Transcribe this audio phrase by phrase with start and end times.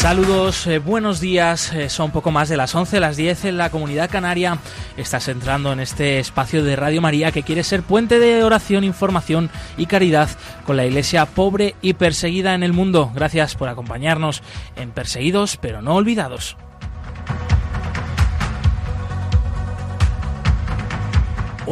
[0.00, 1.74] Saludos, eh, buenos días.
[1.74, 4.56] Eh, son poco más de las 11, las 10 en la comunidad canaria.
[4.96, 9.50] Estás entrando en este espacio de Radio María que quiere ser puente de oración, información
[9.76, 10.30] y caridad
[10.64, 13.12] con la iglesia pobre y perseguida en el mundo.
[13.14, 14.42] Gracias por acompañarnos
[14.74, 16.56] en Perseguidos pero no olvidados.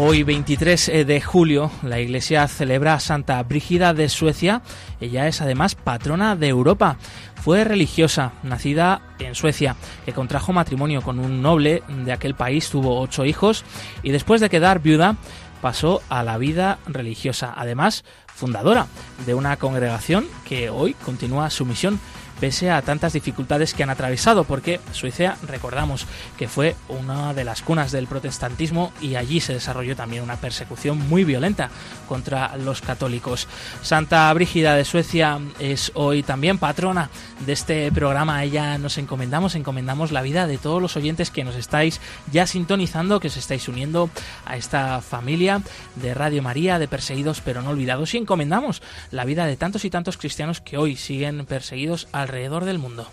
[0.01, 4.63] Hoy 23 eh, de julio la Iglesia celebra a Santa Brígida de Suecia.
[5.01, 6.99] Ella es además patrona de Europa.
[7.48, 13.01] Fue religiosa, nacida en Suecia, que contrajo matrimonio con un noble de aquel país, tuvo
[13.01, 13.65] ocho hijos
[14.02, 15.16] y después de quedar viuda
[15.62, 17.55] pasó a la vida religiosa.
[17.57, 18.87] Además, fundadora
[19.24, 21.99] de una congregación que hoy continúa su misión
[22.41, 27.63] pese a tantas dificultades que han atravesado, porque Suecia, recordamos que fue una de las
[27.63, 31.71] cunas del protestantismo y allí se desarrolló también una persecución muy violenta
[32.09, 33.49] contra los católicos.
[33.83, 37.11] Santa Brígida de Suecia es hoy también patrona
[37.45, 38.43] de este programa.
[38.45, 42.01] Ella nos encomendamos, encomendamos la vida de todos los oyentes que nos estáis
[42.33, 44.11] ya sintonizando, que os estáis uniendo
[44.45, 45.63] a esta familia
[45.97, 49.91] de Radio María, de perseguidos pero no olvidados, y encomendamos la vida de tantos y
[49.91, 53.09] tantos cristianos que hoy siguen perseguidos al alrededor del mundo.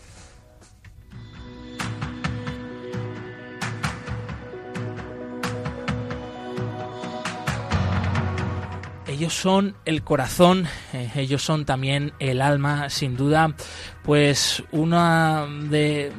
[9.07, 13.55] ellos son el corazón, eh, ellos son también el alma, sin duda,
[14.03, 16.11] pues una de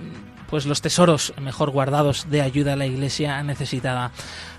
[0.48, 4.11] pues los tesoros mejor guardados de ayuda a la iglesia necesitada.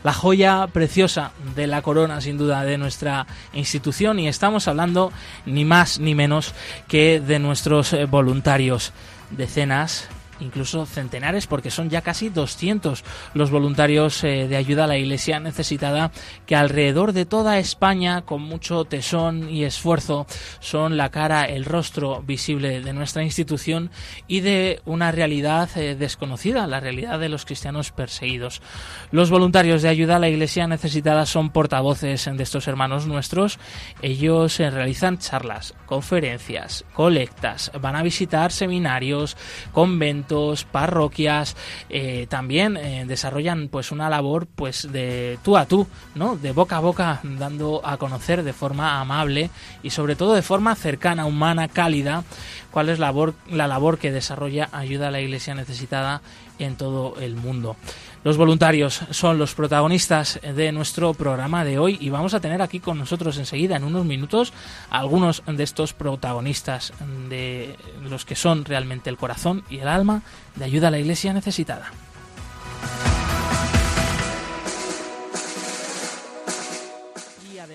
[0.03, 5.11] La joya preciosa de la corona, sin duda, de nuestra institución y estamos hablando
[5.45, 6.53] ni más ni menos
[6.87, 8.93] que de nuestros eh, voluntarios.
[9.29, 10.07] Decenas,
[10.39, 13.03] incluso centenares, porque son ya casi 200
[13.33, 16.11] los voluntarios eh, de ayuda a la Iglesia necesitada,
[16.45, 20.27] que alrededor de toda España, con mucho tesón y esfuerzo,
[20.59, 23.91] son la cara, el rostro visible de nuestra institución
[24.27, 28.61] y de una realidad eh, desconocida, la realidad de los cristianos perseguidos.
[29.11, 33.59] Los voluntarios de ayuda a la Iglesia necesitada son portavoces de estos hermanos nuestros.
[34.01, 39.37] Ellos eh, realizan charlas, conferencias, colectas, van a visitar seminarios,
[39.71, 40.26] conventos,
[40.63, 41.55] parroquias,
[41.89, 46.35] eh, también eh, desarrollan pues una labor pues de tú a tú, ¿no?
[46.35, 49.49] De boca a boca, dando a conocer de forma amable
[49.83, 52.23] y sobre todo de forma cercana, humana, cálida,
[52.71, 56.21] cuál es la labor, la labor que desarrolla ayuda a la iglesia necesitada
[56.59, 57.75] en todo el mundo.
[58.23, 62.79] Los voluntarios son los protagonistas de nuestro programa de hoy y vamos a tener aquí
[62.79, 64.53] con nosotros enseguida, en unos minutos,
[64.89, 66.93] algunos de estos protagonistas,
[67.29, 67.75] de
[68.09, 70.23] los que son realmente el corazón y el alma
[70.55, 71.91] de ayuda a la iglesia necesitada.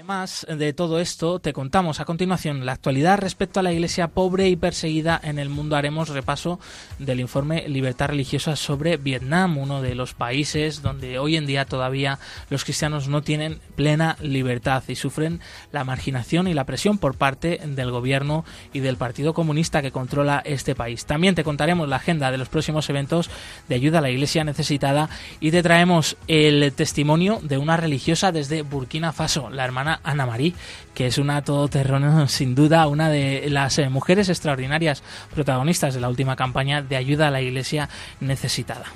[0.02, 4.48] Además de todo esto, te contamos a continuación la actualidad respecto a la iglesia pobre
[4.48, 5.76] y perseguida en el mundo.
[5.76, 6.58] Haremos repaso
[6.98, 12.18] del informe Libertad Religiosa sobre Vietnam, uno de los países donde hoy en día todavía
[12.50, 15.38] los cristianos no tienen plena libertad y sufren
[15.70, 20.42] la marginación y la presión por parte del gobierno y del Partido Comunista que controla
[20.44, 21.06] este país.
[21.06, 23.30] También te contaremos la agenda de los próximos eventos
[23.68, 25.08] de ayuda a la iglesia necesitada
[25.38, 30.54] y te traemos el testimonio de una religiosa desde Burkina Faso, la hermana Ana Marí,
[30.94, 35.02] que es una todoterreno, sin duda, una de las eh, mujeres extraordinarias
[35.34, 37.88] protagonistas de la última campaña de ayuda a la iglesia
[38.20, 38.86] necesitada.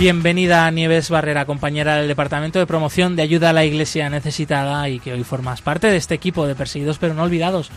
[0.00, 4.98] Bienvenida Nieves Barrera, compañera del Departamento de Promoción de Ayuda a la Iglesia Necesitada y
[4.98, 7.70] que hoy formas parte de este equipo de perseguidos pero no olvidados.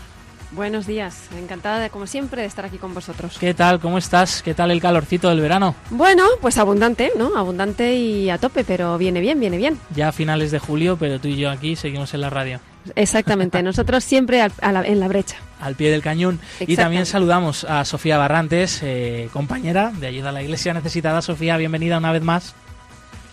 [0.54, 3.38] Buenos días, encantada de, como siempre de estar aquí con vosotros.
[3.40, 3.80] ¿Qué tal?
[3.80, 4.40] ¿Cómo estás?
[4.40, 5.74] ¿Qué tal el calorcito del verano?
[5.90, 7.36] Bueno, pues abundante, ¿no?
[7.36, 9.80] Abundante y a tope, pero viene bien, viene bien.
[9.96, 12.60] Ya a finales de julio, pero tú y yo aquí seguimos en la radio.
[12.94, 15.38] Exactamente, nosotros siempre en la brecha.
[15.60, 16.38] Al pie del cañón.
[16.60, 21.20] Y también saludamos a Sofía Barrantes, eh, compañera de Ayuda a la Iglesia Necesitada.
[21.20, 22.54] Sofía, bienvenida una vez más.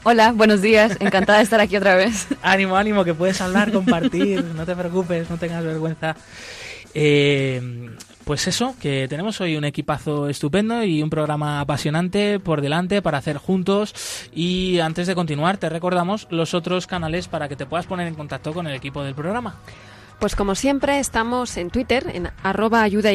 [0.04, 2.26] Hola, buenos días, encantada de estar aquí otra vez.
[2.42, 6.16] ánimo, ánimo, que puedes hablar, compartir, no te preocupes, no tengas vergüenza.
[6.94, 7.90] Eh,
[8.24, 13.18] pues eso, que tenemos hoy un equipazo estupendo y un programa apasionante por delante para
[13.18, 13.94] hacer juntos.
[14.34, 18.16] Y antes de continuar, te recordamos los otros canales para que te puedas poner en
[18.16, 19.56] contacto con el equipo del programa.
[20.20, 23.10] Pues como siempre, estamos en Twitter, en arroba ayuda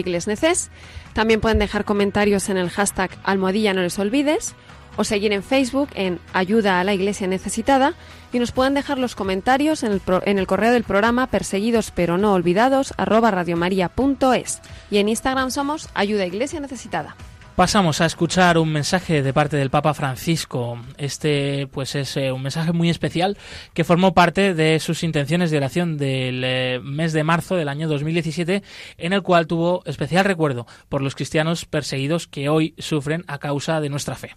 [1.13, 4.57] También pueden dejar comentarios en el hashtag almohadilla no les olvides
[4.97, 7.95] o seguir en Facebook en Ayuda a la Iglesia Necesitada
[8.33, 12.95] y nos pueden dejar los comentarios en el, correo del programa perseguidos pero no olvidados
[12.97, 14.61] arroba radiomaria.es
[14.91, 17.17] y en Instagram somos Ayuda Iglesia Necesitada.
[17.57, 20.79] Pasamos a escuchar un mensaje de parte del Papa Francisco.
[20.99, 23.39] Este, pues, es eh, un mensaje muy especial
[23.73, 27.89] que formó parte de sus intenciones de oración del eh, mes de marzo del año
[27.89, 28.63] 2017,
[28.99, 33.81] en el cual tuvo especial recuerdo por los cristianos perseguidos que hoy sufren a causa
[33.81, 34.37] de nuestra fe.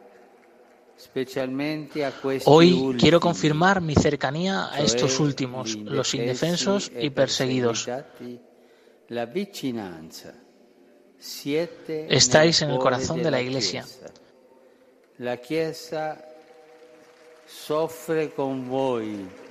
[2.45, 7.89] Hoy quiero confirmar mi cercanía a estos últimos, los indefensos y perseguidos.
[12.09, 13.85] Estáis en el corazón de la Iglesia.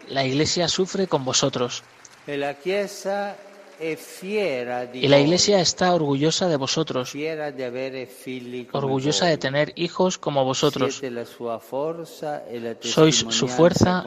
[0.09, 1.85] La Iglesia sufre con vosotros.
[3.81, 7.15] Y la Iglesia está orgullosa de vosotros,
[8.73, 11.01] orgullosa de tener hijos como vosotros.
[12.81, 14.05] Sois su fuerza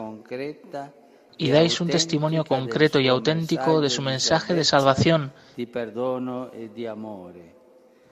[1.36, 5.32] y dais un testimonio concreto y auténtico de su mensaje de salvación,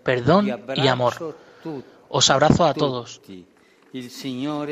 [0.03, 1.37] perdón y amor.
[2.08, 3.20] Os abrazo a todos.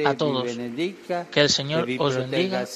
[0.05, 0.47] a todos.
[1.31, 2.67] Que el Señor os bendiga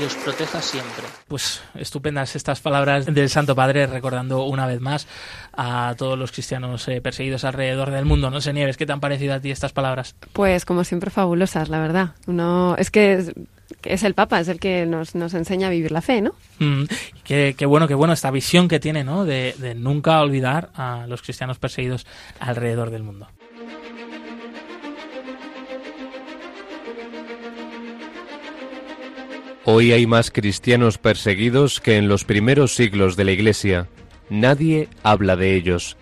[0.00, 1.04] y os proteja siempre.
[1.28, 5.06] Pues estupendas estas palabras del Santo Padre, recordando una vez más
[5.52, 8.30] a todos los cristianos eh, perseguidos alrededor del mundo.
[8.30, 10.14] No sé, Nieves, ¿qué te han parecido a ti estas palabras?
[10.32, 12.10] Pues como siempre fabulosas, la verdad.
[12.26, 13.32] Uno, es que
[13.84, 16.34] es, el Papa, es el que nos, nos enseña a vivir la fe, ¿no?
[16.58, 16.84] Mm,
[17.24, 19.24] qué, bueno, qué bueno esta visión que tiene, ¿no?
[19.24, 22.06] De, de nunca olvidar a los cristianos perseguidos
[22.40, 23.28] alrededor del mundo.
[29.64, 33.88] Hoy hay más cristianos perseguidos que en los primeros siglos de la Iglesia.
[34.28, 35.96] Nadie habla de ellos.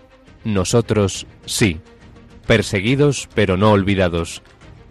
[0.44, 1.78] Nosotros sí.
[2.46, 4.42] Perseguidos pero no olvidados.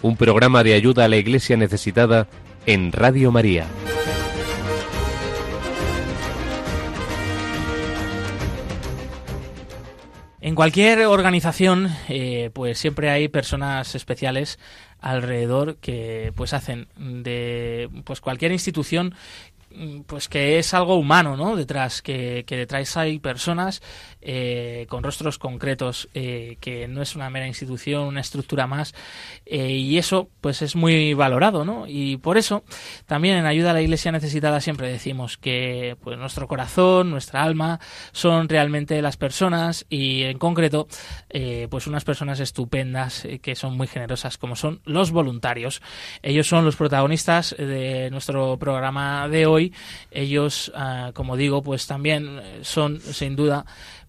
[0.04, 2.28] Un programa de ayuda a la Iglesia necesitada
[2.68, 3.66] en Radio María.
[10.42, 14.58] En cualquier organización, eh, pues siempre hay personas especiales
[15.02, 19.16] alrededor que pues hacen de pues cualquier institución
[20.08, 21.56] pues que es algo humano, ¿no?
[21.56, 23.82] Detrás, que, que detrás hay personas
[24.22, 28.94] eh, con rostros concretos, eh, que no es una mera institución, una estructura más,
[29.46, 31.86] eh, y eso, pues es muy valorado, ¿no?
[31.88, 32.64] Y por eso,
[33.06, 37.80] también en Ayuda a la Iglesia Necesitada siempre decimos que, pues nuestro corazón, nuestra alma,
[38.12, 40.88] son realmente las personas, y en concreto,
[41.70, 45.82] pues unas personas estupendas, que son muy generosas, como son los voluntarios.
[46.22, 49.59] Ellos son los protagonistas de nuestro programa de hoy,
[50.12, 53.66] ellos, ah, como digo, pues también son sin duda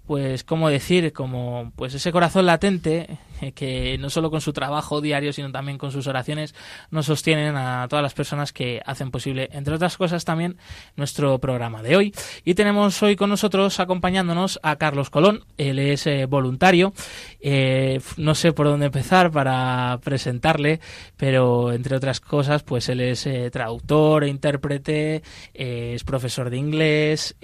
[0.07, 3.19] pues cómo decir, como pues ese corazón latente
[3.55, 6.55] que no solo con su trabajo diario, sino también con sus oraciones
[6.91, 10.57] nos sostienen a todas las personas que hacen posible, entre otras cosas, también
[10.97, 12.15] nuestro programa de hoy.
[12.45, 16.93] Y tenemos hoy con nosotros acompañándonos a Carlos Colón, él es eh, voluntario,
[17.41, 20.81] eh, no sé por dónde empezar para presentarle,
[21.17, 25.23] pero entre otras cosas, pues él es eh, traductor e intérprete,
[25.55, 27.37] es profesor de inglés,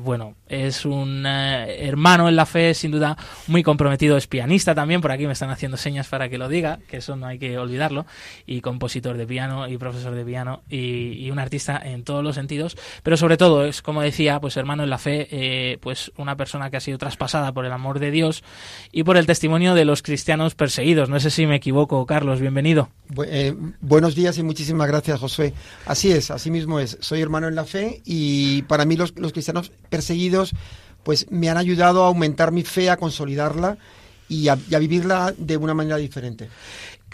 [0.00, 5.12] bueno, es un hermano en la fe, sin duda muy comprometido, es pianista también, por
[5.12, 8.06] aquí me están haciendo señas para que lo diga, que eso no hay que olvidarlo,
[8.46, 12.76] y compositor de piano y profesor de piano y, un artista en todos los sentidos,
[13.02, 16.70] pero sobre todo es, como decía, pues hermano en la fe, eh, pues una persona
[16.70, 18.44] que ha sido traspasada por el amor de Dios
[18.92, 21.08] y por el testimonio de los cristianos perseguidos.
[21.08, 22.90] No sé si me equivoco, Carlos, bienvenido.
[23.26, 25.54] Eh, buenos días y muchísimas gracias, José.
[25.86, 26.98] Así es, así mismo es.
[27.00, 30.54] Soy hermano en la fe y para mí los, los cristianos perseguidos
[31.04, 33.78] pues me han ayudado a aumentar mi fe, a consolidarla
[34.34, 36.48] y a, vivirla de una manera diferente.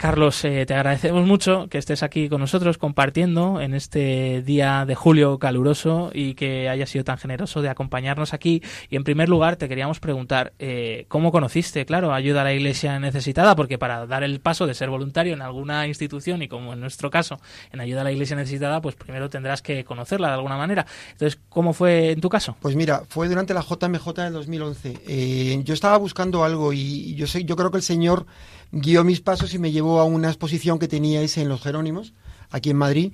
[0.01, 4.95] Carlos, eh, te agradecemos mucho que estés aquí con nosotros compartiendo en este día de
[4.95, 8.63] julio caluroso y que hayas sido tan generoso de acompañarnos aquí.
[8.89, 12.99] Y en primer lugar, te queríamos preguntar eh, cómo conociste, claro, ayuda a la Iglesia
[12.99, 16.79] necesitada, porque para dar el paso de ser voluntario en alguna institución y como en
[16.79, 17.39] nuestro caso,
[17.71, 20.87] en ayuda a la Iglesia necesitada, pues primero tendrás que conocerla de alguna manera.
[21.11, 22.57] Entonces, ¿cómo fue en tu caso?
[22.59, 24.97] Pues mira, fue durante la JMJ del 2011.
[25.07, 28.25] Eh, yo estaba buscando algo y yo yo creo que el Señor
[28.71, 32.13] guió mis pasos y me llevó a una exposición que teníais en los Jerónimos,
[32.49, 33.13] aquí en Madrid.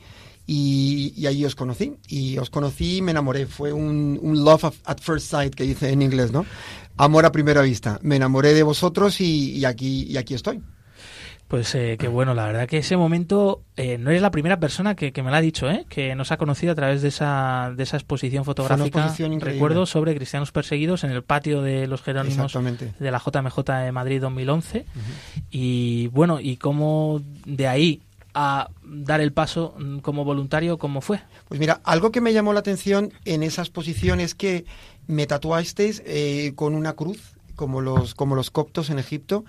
[0.49, 1.97] Y, y allí os conocí.
[2.07, 3.47] Y os conocí y me enamoré.
[3.47, 6.45] Fue un, un love at first sight, que dice en inglés, ¿no?
[6.95, 7.99] Amor a primera vista.
[8.01, 10.61] Me enamoré de vosotros y, y aquí, y aquí estoy.
[11.47, 14.95] Pues eh, qué bueno, la verdad que ese momento eh, no eres la primera persona
[14.95, 15.85] que, que me lo ha dicho, ¿eh?
[15.87, 20.13] que nos ha conocido a través de esa, de esa exposición fotográfica, exposición recuerdo, sobre
[20.13, 22.51] cristianos perseguidos en el patio de los Jerónimos
[22.99, 24.85] de la JMJ de Madrid 2011.
[25.49, 28.01] Y bueno, y cómo de ahí
[28.33, 31.21] a dar el paso mm, como voluntario, ¿cómo fue?
[31.47, 34.65] Pues mira, algo que me llamó la atención en esa exposición es que
[35.07, 39.43] me tatuasteis eh, con una cruz, como los, como los coptos en Egipto,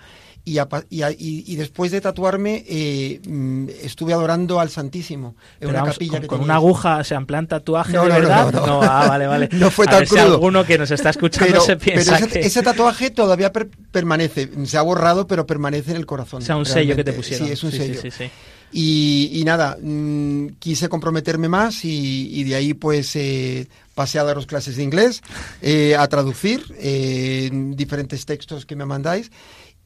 [0.51, 5.59] y, apa- y, a- y- después de tatuarme eh, mm, estuve adorando al Santísimo en
[5.59, 8.03] Pero una vamos, capilla con, que con una aguja, o sea, en plan tatuaje No,
[8.03, 8.51] de no, no, verdad.
[8.53, 8.81] no, no.
[8.83, 9.49] ah, vale, vale.
[9.53, 10.33] No fue A tan ver si crudo.
[10.33, 12.39] alguno que nos está escuchando Pero, se pero piensa ese, que...
[12.39, 16.41] ese tatuaje todavía per- permanece, se ha borrado, pero permanece en el corazón.
[16.41, 17.13] o sea, un sello que te realmente.
[17.17, 17.47] pusieron.
[17.47, 18.01] Sí, es un sí, sello.
[18.01, 18.29] sí, sí.
[18.71, 24.23] Y, y nada, mm, quise comprometerme más y, y de ahí pues eh, pasé a
[24.23, 25.23] daros clases de inglés,
[25.63, 29.31] eh, a traducir eh, diferentes textos que me mandáis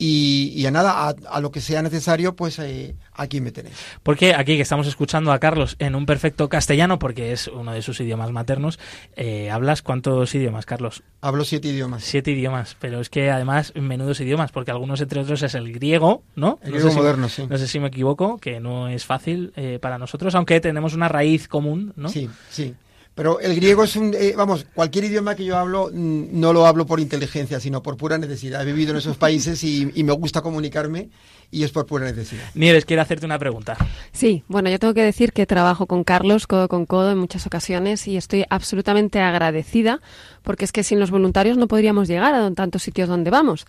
[0.05, 3.75] y, y a nada, a, a lo que sea necesario pues eh, aquí me tenéis.
[4.03, 7.81] Porque aquí que estamos escuchando a Carlos en un perfecto castellano, porque es uno de
[7.81, 8.79] sus idiomas maternos,
[9.15, 11.03] eh, ¿hablas cuántos idiomas, Carlos?
[11.21, 12.03] Hablo siete idiomas.
[12.03, 16.23] Siete idiomas, pero es que además menudos idiomas, porque algunos entre otros es el griego,
[16.35, 16.59] ¿no?
[16.63, 17.47] El No griego si- moderno, sí.
[17.49, 21.07] No sé si me equivoco, que no es fácil eh, para nosotros, aunque tenemos una
[21.07, 22.09] raíz común, ¿no?
[22.09, 22.73] Sí, sí.
[23.15, 26.65] Pero el griego es un, eh, vamos, cualquier idioma que yo hablo mm, no lo
[26.65, 28.61] hablo por inteligencia, sino por pura necesidad.
[28.63, 31.09] He vivido en esos países y, y me gusta comunicarme
[31.51, 32.43] y es por pura necesidad.
[32.55, 33.77] Nieves, quiero hacerte una pregunta.
[34.11, 37.45] Sí, bueno, yo tengo que decir que trabajo con Carlos codo con codo en muchas
[37.45, 40.01] ocasiones y estoy absolutamente agradecida
[40.41, 43.67] porque es que sin los voluntarios no podríamos llegar a tantos sitios donde vamos.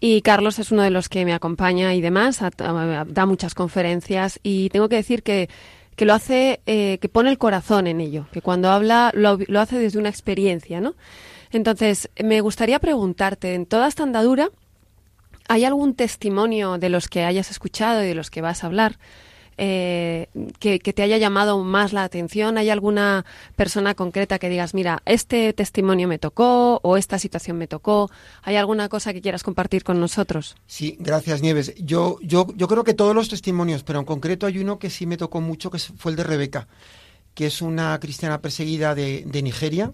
[0.00, 3.54] Y Carlos es uno de los que me acompaña y demás, a- a- da muchas
[3.54, 5.48] conferencias y tengo que decir que,
[5.96, 9.60] que lo hace, eh, que pone el corazón en ello, que cuando habla lo, lo
[9.60, 10.94] hace desde una experiencia, ¿no?
[11.50, 14.50] Entonces, me gustaría preguntarte, en toda esta andadura,
[15.48, 18.98] ¿Hay algún testimonio de los que hayas escuchado y de los que vas a hablar
[19.58, 22.58] eh, que, te haya llamado más la atención?
[22.58, 23.24] ¿Hay alguna
[23.56, 28.10] persona concreta que digas, mira, este testimonio me tocó o esta situación me tocó?
[28.42, 30.56] ¿Hay alguna cosa que quieras compartir con nosotros?
[30.66, 31.74] Sí, gracias Nieves.
[31.76, 35.16] Yo, yo, creo que todos los testimonios, pero en concreto hay uno que sí me
[35.16, 36.68] tocó mucho, que fue el de Rebeca,
[37.34, 39.92] que es una cristiana perseguida de, de Nigeria,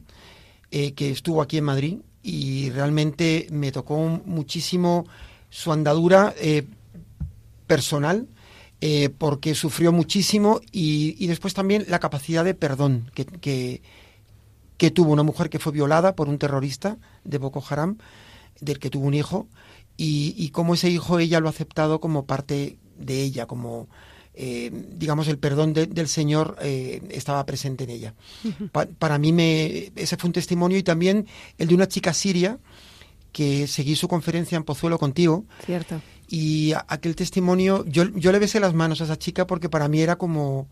[0.71, 5.07] eh, que estuvo aquí en Madrid y realmente me tocó muchísimo
[5.50, 6.66] su andadura eh,
[7.66, 8.26] personal,
[8.85, 13.81] eh, porque sufrió muchísimo y, y después también la capacidad de perdón que, que,
[14.77, 17.97] que tuvo una mujer que fue violada por un terrorista de Boko Haram,
[18.61, 19.47] del que tuvo un hijo,
[19.97, 23.87] y, y cómo ese hijo ella lo ha aceptado como parte de ella, como
[24.35, 28.15] eh, digamos el perdón de- del Señor eh, estaba presente en ella.
[28.73, 31.27] Pa- para mí me, ese fue un testimonio y también
[31.59, 32.59] el de una chica siria
[33.33, 36.01] que seguí su conferencia en Pozuelo contigo Cierto.
[36.29, 40.01] y aquel testimonio, yo, yo le besé las manos a esa chica porque para mí
[40.01, 40.69] era como,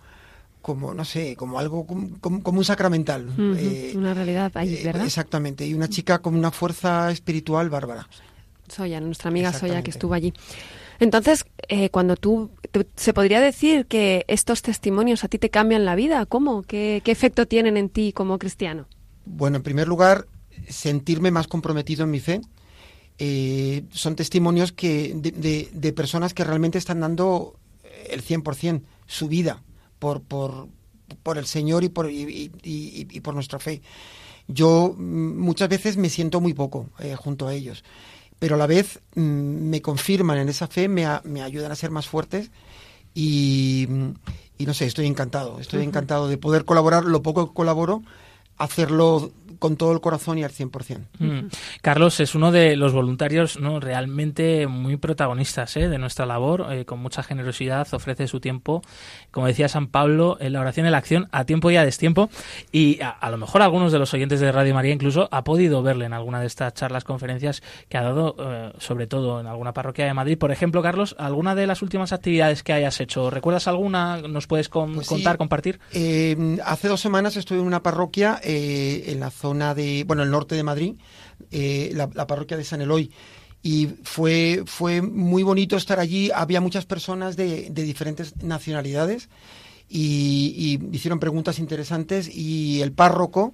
[0.62, 3.28] como no sé, como algo, como, como- un sacramental.
[3.56, 5.06] Eh, Una realidad ahí, eh, ¿verdad?
[5.06, 8.08] exactamente, y una chica con una fuerza espiritual bárbara.
[8.68, 10.32] Soya, nuestra amiga Soya que estuvo allí.
[11.00, 15.84] Entonces, eh, cuando tú, tú- se podría decir que estos testimonios a ti te cambian
[15.86, 16.62] la vida, ¿cómo?
[16.62, 18.86] ¿Qué, qué efecto tienen en ti como cristiano?
[19.24, 20.26] Bueno, en primer lugar,
[20.68, 22.40] sentirme más comprometido en mi fe.
[23.18, 27.54] Eh, son testimonios que de, de- de personas que realmente están dando
[28.08, 29.62] el 100%, su vida,
[29.98, 30.68] por, por,
[31.22, 33.82] por el Señor y por, y, y- y- y por nuestra fe.
[34.48, 37.84] Yo mm, muchas veces me siento muy poco eh, junto a ellos,
[38.38, 41.76] pero a la vez mm, me confirman en esa fe, me, a- me ayudan a
[41.76, 42.50] ser más fuertes
[43.14, 44.08] y, mm,
[44.58, 48.02] y no sé, estoy encantado, estoy encantado de poder colaborar, lo poco que colaboro,
[48.56, 50.98] hacerlo con todo el corazón y al 100%.
[51.20, 51.46] Mm.
[51.82, 55.88] Carlos es uno de los voluntarios no realmente muy protagonistas ¿eh?
[55.88, 58.82] de nuestra labor, eh, con mucha generosidad, ofrece su tiempo,
[59.30, 62.30] como decía San Pablo, en la oración y la acción, a tiempo y a destiempo,
[62.72, 65.82] y a, a lo mejor algunos de los oyentes de Radio María incluso ha podido
[65.82, 69.74] verle en alguna de estas charlas, conferencias que ha dado, eh, sobre todo en alguna
[69.74, 70.38] parroquia de Madrid.
[70.38, 73.28] Por ejemplo, Carlos, ¿alguna de las últimas actividades que hayas hecho?
[73.28, 74.22] ¿Recuerdas alguna?
[74.22, 75.14] ¿Nos puedes con- Pues sí.
[75.14, 75.78] contar, compartir?
[76.64, 80.62] Hace dos semanas estuve en una parroquia en la zona de, bueno, el norte de
[80.62, 80.94] Madrid,
[81.50, 83.10] eh, la, parroquia de San Eloy.
[83.62, 86.30] Y fue, fue muy bonito estar allí.
[86.34, 89.28] Había muchas personas de, de diferentes nacionalidades
[89.88, 93.52] y hicieron preguntas interesantes y el párroco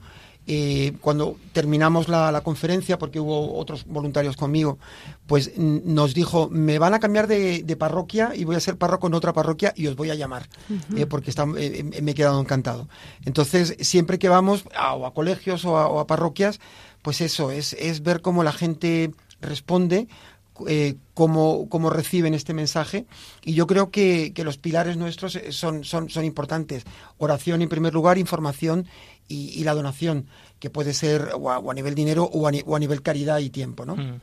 [0.48, 4.78] eh, cuando terminamos la, conferencia, porque hubo otros voluntarios conmigo,
[5.26, 9.14] pues nos dijo, me van a cambiar de, parroquia y voy a ser párroco en
[9.14, 10.48] otra parroquia y os voy a llamar,
[10.96, 12.88] eh, porque eh, me he quedado encantado.
[13.24, 16.60] Entonces, siempre que vamos a, a colegios o a, parroquias,
[17.02, 20.06] pues eso, es, es ver cómo la gente responde
[21.14, 23.06] cómo, reciben este mensaje.
[23.44, 26.84] Y yo creo que, los pilares nuestros son, son, son importantes.
[27.18, 28.86] Oración en primer lugar, información
[29.28, 30.26] y la donación
[30.58, 33.96] que puede ser o a, nivel dinero o a, nivel caridad y tiempo, ¿no?
[33.96, 34.20] Mm.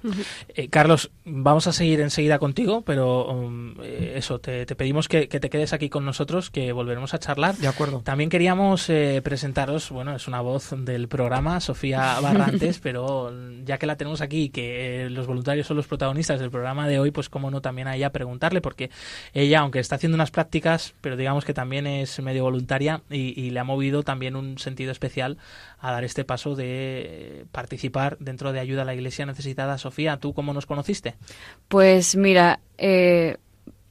[0.49, 5.49] Eh, Carlos, vamos a seguir enseguida contigo, pero um, eh, eso, te, pedimos que, te
[5.49, 7.55] quedes aquí con nosotros, que volveremos a charlar.
[7.57, 8.01] De acuerdo.
[8.03, 13.31] También queríamos eh, presentaros, bueno, es una voz del programa, Sofía Barrantes, pero
[13.63, 17.11] ya que la tenemos aquí, que los voluntarios son los protagonistas del programa de hoy,
[17.11, 18.89] pues cómo no también a ella preguntarle, porque
[19.33, 23.51] ella, aunque está haciendo unas prácticas, pero digamos que también es medio voluntaria y, y
[23.51, 25.37] le ha movido también un sentido especial
[25.79, 29.77] a dar este paso de participar dentro de Ayuda a la Iglesia Necesitada.
[29.77, 31.15] Sofía, ¿tú cómo nos conociste?
[31.67, 33.37] Pues mira, eh,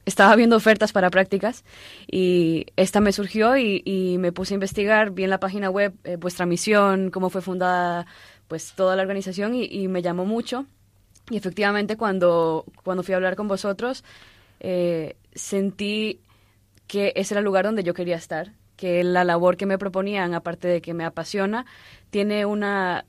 [0.05, 1.63] estaba viendo ofertas para prácticas
[2.09, 6.45] y esta me surgió y, me puse a investigar bien la página web, eh, vuestra
[6.45, 8.05] misión, cómo fue fundada
[8.47, 10.65] pues toda la organización y, me llamó mucho.
[11.29, 14.03] Y efectivamente cuando, cuando fui a hablar con vosotros,
[14.59, 16.19] eh, sentí
[16.87, 20.33] que ese era el lugar donde yo quería estar que la labor que me proponían,
[20.33, 21.65] aparte de que me apasiona,
[22.09, 23.05] tiene una,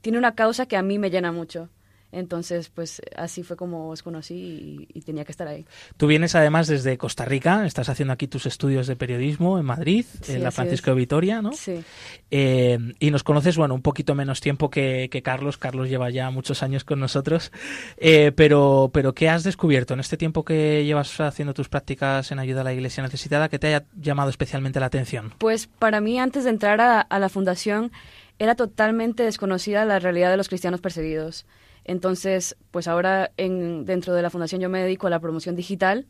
[0.00, 1.70] tiene una causa que a mí me llena mucho.
[2.14, 5.66] Entonces, pues así fue como os conocí y, tenía que estar ahí.
[5.96, 10.06] Tú vienes además desde Costa Rica, estás haciendo aquí tus estudios de periodismo en Madrid,
[10.28, 11.52] en la Francisco de Vitoria, ¿no?
[11.52, 11.82] Sí.
[12.30, 15.58] Eh, y nos conoces, bueno, un poquito menos tiempo que, Carlos.
[15.58, 17.50] Carlos lleva ya muchos años con nosotros.
[17.96, 22.38] Eh, pero, pero, ¿qué has descubierto en este tiempo que llevas haciendo tus prácticas en
[22.38, 25.32] ayuda a la Iglesia necesitada que te haya llamado especialmente la atención?
[25.38, 27.90] Pues para mí, antes de entrar a, a la fundación,
[28.38, 31.46] era totalmente desconocida la realidad de los cristianos perseguidos.
[31.84, 36.06] Entonces, pues ahora en, dentro de la fundación yo me dedico a la promoción digital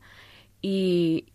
[0.62, 1.26] y,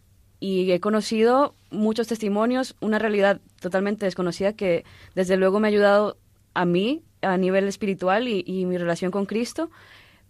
[0.42, 6.18] he conocido muchos testimonios, una realidad totalmente desconocida que desde luego me ha ayudado
[6.54, 9.70] a mí a nivel espiritual y, mi relación con Cristo,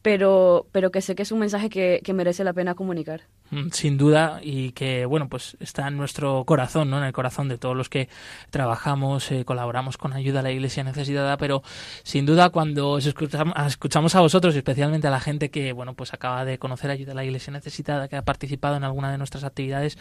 [0.01, 3.21] pero, pero que sé que es un mensaje que merece la pena comunicar.
[3.51, 7.47] Mm, sin duda y que bueno pues está en nuestro corazón no en el corazón
[7.47, 8.07] de todos los que
[8.51, 11.63] trabajamos eh, colaboramos con ayuda a la iglesia necesitada pero
[12.03, 16.59] sin duda cuando escuchamos, a vosotros especialmente a la gente que bueno pues acaba de
[16.59, 19.97] conocer ayuda a la iglesia necesitada que ha participado en alguna de nuestras actividades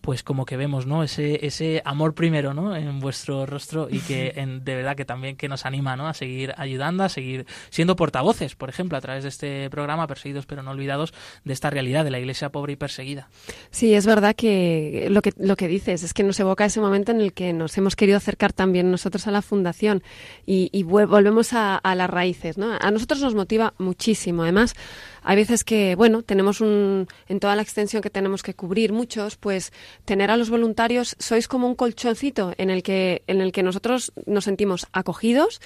[0.00, 4.34] pues como que vemos no ese ese amor primero no en vuestro rostro y que
[4.36, 7.96] en, de verdad que también que nos anima no a seguir ayudando a seguir siendo
[7.96, 11.12] portavoces por ejemplo a través de este programa perseguidos pero no olvidados
[11.42, 13.28] de esta realidad de la iglesia pobre y seguida.
[13.70, 17.12] Sí, es verdad que lo que, lo que dices es que nos evoca ese momento
[17.12, 20.02] en el que nos hemos querido acercar también nosotros a la fundación
[20.46, 22.56] y, volvemos a, las raíces.
[22.58, 24.42] A nosotros nos motiva muchísimo.
[24.42, 24.74] Además,
[25.22, 29.36] hay veces que, bueno, tenemos un, en toda la extensión que tenemos que cubrir muchos,
[29.36, 29.72] pues
[30.04, 34.12] tener a los voluntarios, sois como un colchoncito en el que, en el que nosotros
[34.26, 35.60] nos sentimos acogidos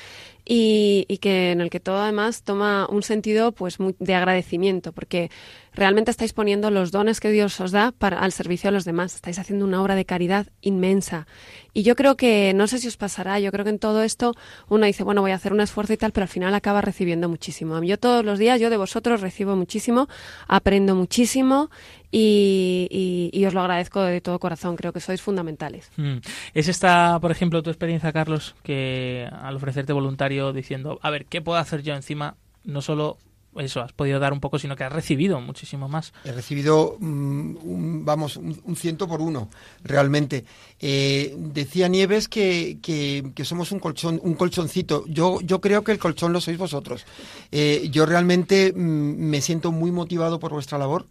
[0.44, 5.30] y, y que en el que todo además toma un sentido pues de agradecimiento, porque
[5.72, 9.14] realmente estáis poniendo los dones que Dios os da para, al servicio de los demás,
[9.14, 11.26] estáis haciendo una obra de caridad inmensa.
[11.72, 14.34] Y yo creo que, no sé si os pasará, yo creo que en todo esto
[14.68, 17.28] uno dice, bueno, voy a hacer un esfuerzo y tal, pero al final acaba recibiendo
[17.28, 17.82] muchísimo.
[17.82, 20.08] Yo todos los días, yo de vosotros recibo muchísimo,
[20.48, 21.70] aprendo muchísimo
[22.10, 24.76] y, os lo agradezco de todo corazón.
[24.76, 25.90] Creo que sois fundamentales.
[25.96, 26.18] Mm.
[26.54, 31.40] ¿Es esta, por ejemplo, tu experiencia, Carlos, que al ofrecerte voluntario diciendo, a ver, ¿qué
[31.40, 32.36] puedo hacer yo encima?
[32.64, 33.18] No solo
[33.60, 36.12] eso, has podido dar un poco, sino que has recibido muchísimo más.
[36.24, 39.48] He recibido, mm, vamos, un, ciento por uno,
[39.82, 40.44] realmente.
[40.80, 45.04] Eh, decía Nieves que, que, somos un colchón, un colchoncito.
[45.06, 47.04] Yo, yo creo que el colchón lo sois vosotros.
[47.50, 51.06] Eh, yo realmente mm, me siento muy motivado por vuestra labor.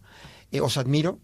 [0.51, 1.19] Eh, os admiro,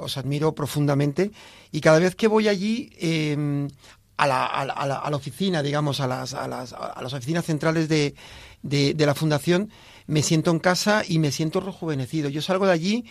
[0.00, 1.30] os admiro profundamente.
[1.72, 3.68] Y cada vez que voy allí, em,
[4.16, 7.44] a la, a, la, a, la, oficina, digamos, a las, a las, a las oficinas
[7.44, 8.14] centrales de,
[8.62, 9.70] de la Fundación,
[10.06, 12.28] me siento en casa y me siento rejuvenecido.
[12.28, 13.04] Yo salgo de allí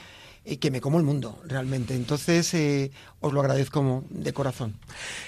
[0.46, 1.96] eh, que me como el mundo, realmente.
[1.96, 4.76] Entonces, eh, os lo agradezco de corazón.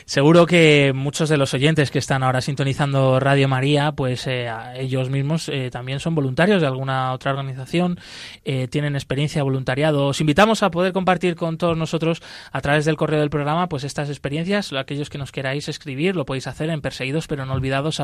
[0.05, 5.09] Seguro que muchos de los oyentes que están ahora sintonizando Radio María, pues eh, ellos
[5.09, 7.99] mismos también son voluntarios de alguna otra organización,
[8.69, 10.07] tienen experiencia voluntariado.
[10.07, 13.83] Os invitamos a poder compartir con todos nosotros a través del correo del programa, pues
[13.83, 14.71] estas experiencias.
[14.73, 17.99] Aquellos que nos queráis escribir, lo podéis hacer en perseguidos pero no olvidados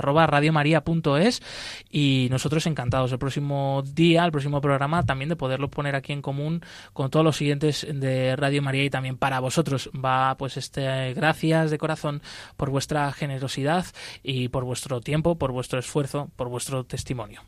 [1.89, 6.21] y nosotros encantados el próximo día, el próximo programa, también de poderlo poner aquí en
[6.21, 6.62] común
[7.04, 11.70] con todos los siguientes de Radio María y también para vosotros va pues este gracias
[11.70, 12.22] de corazón
[12.56, 13.86] por vuestra generosidad
[14.24, 17.42] y por vuestro tiempo, por vuestro esfuerzo, por vuestro testimonio.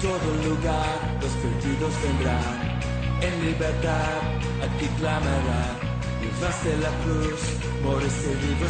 [0.00, 2.73] todo lugar los perdidos vendrán,
[3.26, 4.20] en libertad
[4.62, 5.84] a ti clamarán.
[6.20, 7.40] Dios de la cruz,
[7.82, 8.66] por ese vivo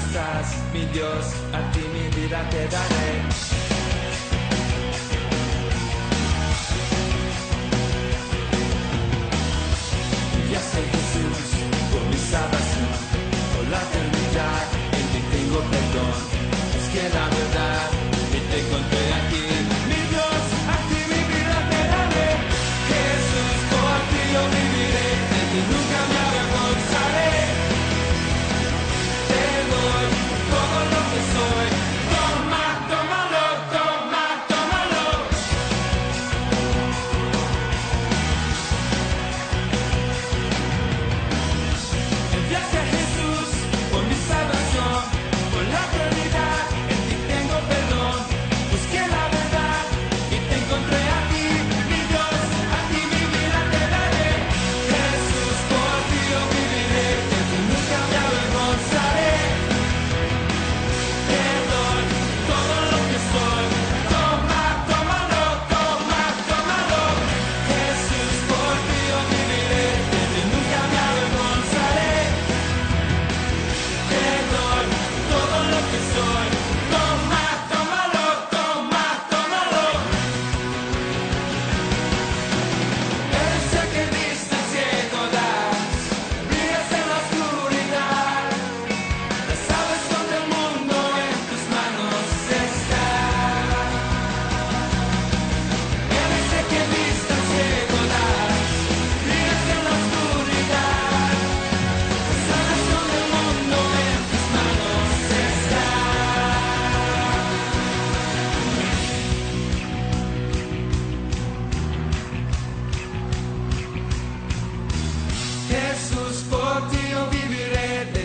[0.72, 3.73] mi Dios, a ti mi vida te daré.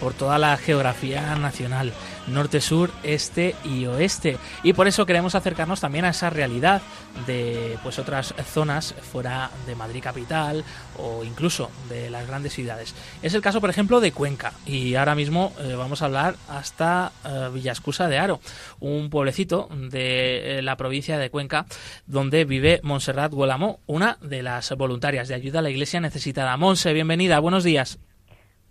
[0.00, 1.92] por toda la geografía nacional,
[2.26, 4.38] norte, sur, este y oeste.
[4.62, 6.82] Y por eso queremos acercarnos también a esa realidad
[7.26, 10.64] de pues otras zonas fuera de Madrid capital
[10.98, 12.94] o incluso de las grandes ciudades.
[13.22, 14.52] Es el caso, por ejemplo, de Cuenca.
[14.66, 18.40] Y ahora mismo eh, vamos a hablar hasta eh, Villascusa de Aro,
[18.80, 21.66] un pueblecito de eh, la provincia de Cuenca
[22.06, 26.56] donde vive Montserrat Gualamó, una de las voluntarias de ayuda a la iglesia necesitada.
[26.56, 27.98] Monse, bienvenida, buenos días.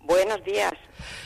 [0.06, 0.72] Buenos días.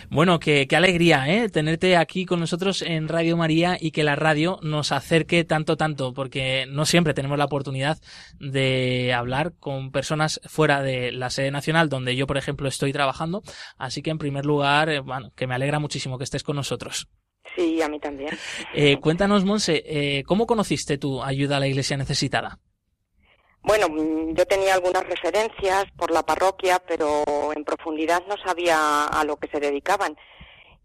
[0.08, 1.48] Bueno, qué, qué alegría ¿eh?
[1.48, 6.14] tenerte aquí con nosotros en Radio María y que la radio nos acerque tanto, tanto,
[6.14, 7.98] porque no siempre tenemos la oportunidad
[8.38, 13.42] de hablar con personas fuera de la sede nacional, donde yo, por ejemplo, estoy trabajando.
[13.76, 17.08] Así que, en primer lugar, eh, bueno, que me alegra muchísimo que estés con nosotros.
[17.54, 18.30] Sí, a mí también.
[18.74, 22.58] Eh, cuéntanos, Monse, eh, ¿cómo conociste tu ayuda a la iglesia necesitada?
[23.62, 29.24] Bueno, mm, yo tenía algunas referencias por la parroquia, pero en profundidad no sabía a
[29.24, 30.16] lo que se dedicaban.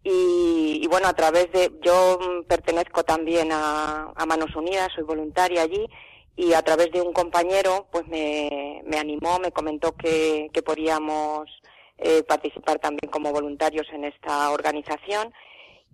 [0.03, 5.03] Y, y bueno, a través de, yo mm, pertenezco también a, a, Manos Unidas, soy
[5.03, 5.87] voluntaria allí,
[6.35, 11.49] y a través de un compañero, pues me, animó, me comentó que, que podíamos
[11.97, 15.33] eh, participar también como voluntarios en esta organización.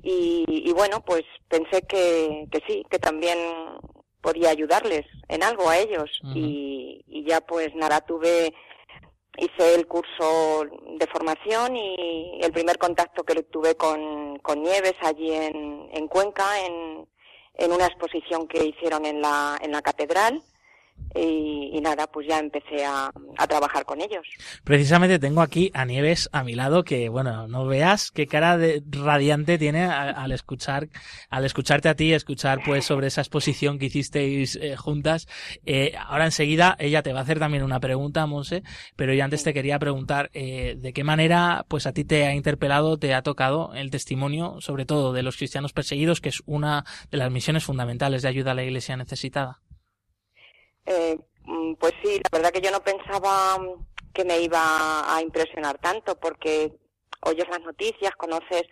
[0.03, 3.37] Y, y bueno, pues pensé que, que sí, que también
[4.21, 6.36] podía ayudarles en algo a ellos uh -huh.
[6.36, 8.53] y, y, ya pues nada tuve
[9.38, 10.65] hice el curso
[10.99, 16.45] de formación y el primer contacto que tuve con, con Nieves allí en, en Cuenca
[16.65, 17.07] en,
[17.55, 20.41] en, una exposición que hicieron en la, en la catedral
[21.13, 23.11] y, nada, pues ya empecé a,
[23.47, 24.25] trabajar con ellos.
[24.63, 28.83] Precisamente tengo aquí a Nieves a mi lado que, bueno, no veas qué cara de
[28.89, 30.87] radiante tiene al, escuchar,
[31.29, 35.27] al escucharte a ti, escuchar pues sobre esa exposición que hicisteis eh, juntas.
[35.65, 38.63] Eh, ahora enseguida ella te va a hacer también una pregunta, Monse,
[38.95, 42.35] pero yo antes te quería preguntar eh, de qué manera pues a ti te ha
[42.35, 46.85] interpelado, te ha tocado el testimonio, sobre todo de los cristianos perseguidos, que es una
[47.09, 49.61] de las misiones fundamentales de ayuda a la iglesia necesitada.
[50.91, 53.58] Eh, mm, pues sí, la verdad que yo no pensaba
[54.13, 56.73] que me iba a impresionar tanto porque
[57.21, 58.63] oyes las noticias, conoces,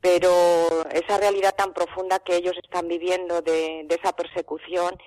[0.00, 4.98] pero esa realidad tan profunda que ellos están viviendo de, esa persecución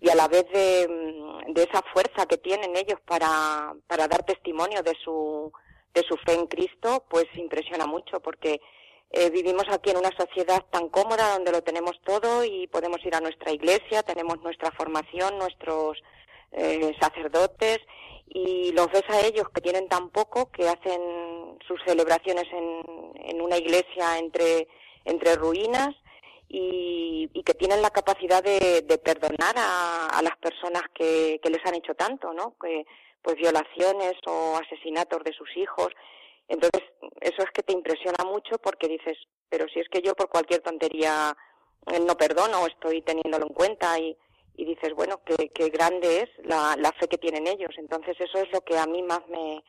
[0.00, 4.22] y a la vez de, mm, de, esa fuerza que tienen ellos para, para dar
[4.24, 5.52] testimonio de su,
[5.92, 8.60] de su fe en Cristo, pues impresiona mucho porque
[9.16, 13.14] eh, vivimos aquí en una sociedad tan cómoda donde lo tenemos todo y podemos ir
[13.14, 16.02] a nuestra iglesia, tenemos nuestra formación, nuestros
[16.52, 17.78] eh, sacerdotes
[18.28, 21.00] y los ves a ellos que tienen tan poco que hacen
[21.66, 24.68] sus celebraciones en, una iglesia entre,
[25.04, 25.94] entre ruinas
[26.48, 31.50] y, y, que tienen la capacidad de, de perdonar a, a, las personas que, que
[31.50, 32.54] les han hecho tanto, ¿no?
[32.60, 32.84] Que,
[33.26, 35.88] pues violaciones o asesinatos de sus hijos
[36.48, 36.82] entonces,
[37.20, 40.60] eso es que te impresiona mucho porque dices, pero si es que yo por cualquier
[40.60, 41.36] tontería
[41.86, 44.16] eh, no perdono estoy teniéndolo en cuenta y,
[44.54, 47.74] y dices, bueno, qué, qué grande es la, la, fe que tienen ellos.
[47.78, 49.62] Entonces, eso es lo que a mí más me,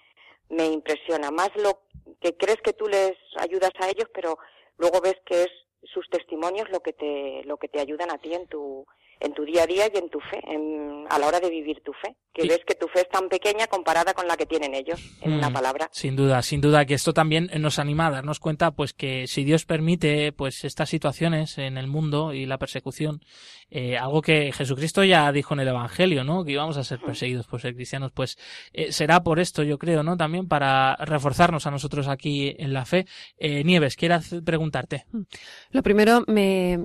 [0.49, 1.31] me impresiona.
[1.31, 1.81] Más lo
[2.21, 4.37] que crees que tú les ayudas a ellos, pero
[4.77, 5.49] luego ves que es
[5.83, 8.85] sus testimonios lo que te, lo que te ayudan a ti en tu,
[9.19, 10.41] en tu día a día y en tu fe,
[11.09, 12.15] a la hora de vivir tu fe.
[12.33, 15.33] Que ves que tu fe es tan pequeña comparada con la que tienen ellos, en
[15.33, 15.89] una mm, palabra.
[15.91, 19.43] Sin duda, sin duda que esto también nos anima a darnos cuenta pues que si
[19.43, 23.21] Dios permite pues estas situaciones en el mundo y la persecución,
[23.71, 26.45] eh, algo que Jesucristo ya dijo en el Evangelio, ¿no?
[26.45, 28.37] Que íbamos a ser perseguidos por ser cristianos, pues
[28.71, 30.15] eh, será por esto, yo creo, ¿no?
[30.15, 33.07] También para reforzarnos a nosotros aquí en la fe.
[33.37, 35.05] Eh, Nieves, quiero preguntarte.
[35.71, 36.79] Lo primero, me,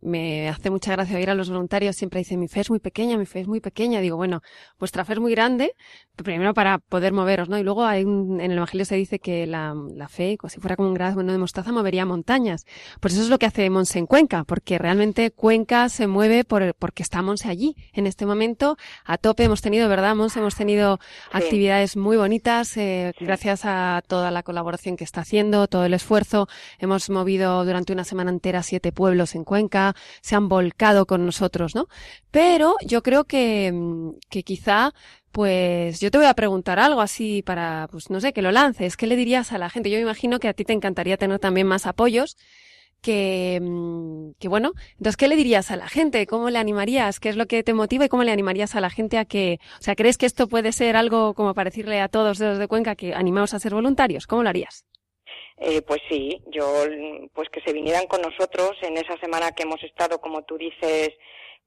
[0.00, 3.16] me hace mucha gracia oír a los voluntarios, siempre dicen, mi fe es muy pequeña,
[3.16, 4.00] mi fe es muy pequeña.
[4.00, 4.42] Digo, bueno,
[4.78, 5.74] vuestra fe es muy grande,
[6.16, 7.58] primero para poder moveros, ¿no?
[7.58, 10.76] Y luego hay en el Evangelio se dice que la, la fe, como si fuera
[10.76, 12.66] como un grano de mostaza, movería montañas.
[13.00, 16.74] Pues eso es lo que hace Monse en Cuenca, porque realmente Cuenca se mueve por,
[16.74, 17.76] porque está Monse allí.
[17.92, 20.40] En este momento, a tope hemos tenido, ¿verdad, Monse?
[20.40, 20.98] Hemos tenido
[21.32, 26.48] actividades muy bonitas, eh, gracias a toda la colaboración que está haciendo, todo el esfuerzo.
[26.78, 29.89] Hemos movido durante una semana entera siete pueblos en Cuenca,
[30.20, 31.86] se han volcado con nosotros, ¿no?
[32.30, 33.72] Pero yo creo que,
[34.28, 34.92] que quizá
[35.32, 38.96] pues yo te voy a preguntar algo así para, pues no sé, que lo lances.
[38.96, 39.90] ¿Qué le dirías a la gente?
[39.90, 42.36] Yo me imagino que a ti te encantaría tener también más apoyos.
[43.00, 43.62] Que,
[44.38, 46.26] que bueno, entonces, ¿qué le dirías a la gente?
[46.26, 47.18] ¿Cómo le animarías?
[47.18, 49.58] ¿Qué es lo que te motiva y cómo le animarías a la gente a que,
[49.78, 52.68] o sea, ¿crees que esto puede ser algo como para decirle a todos los de
[52.68, 54.26] Cuenca que animaos a ser voluntarios?
[54.26, 54.84] ¿Cómo lo harías?
[55.62, 56.86] Eh, pues sí, yo,
[57.34, 61.10] pues que se vinieran con nosotros en esa semana que hemos estado, como tú dices,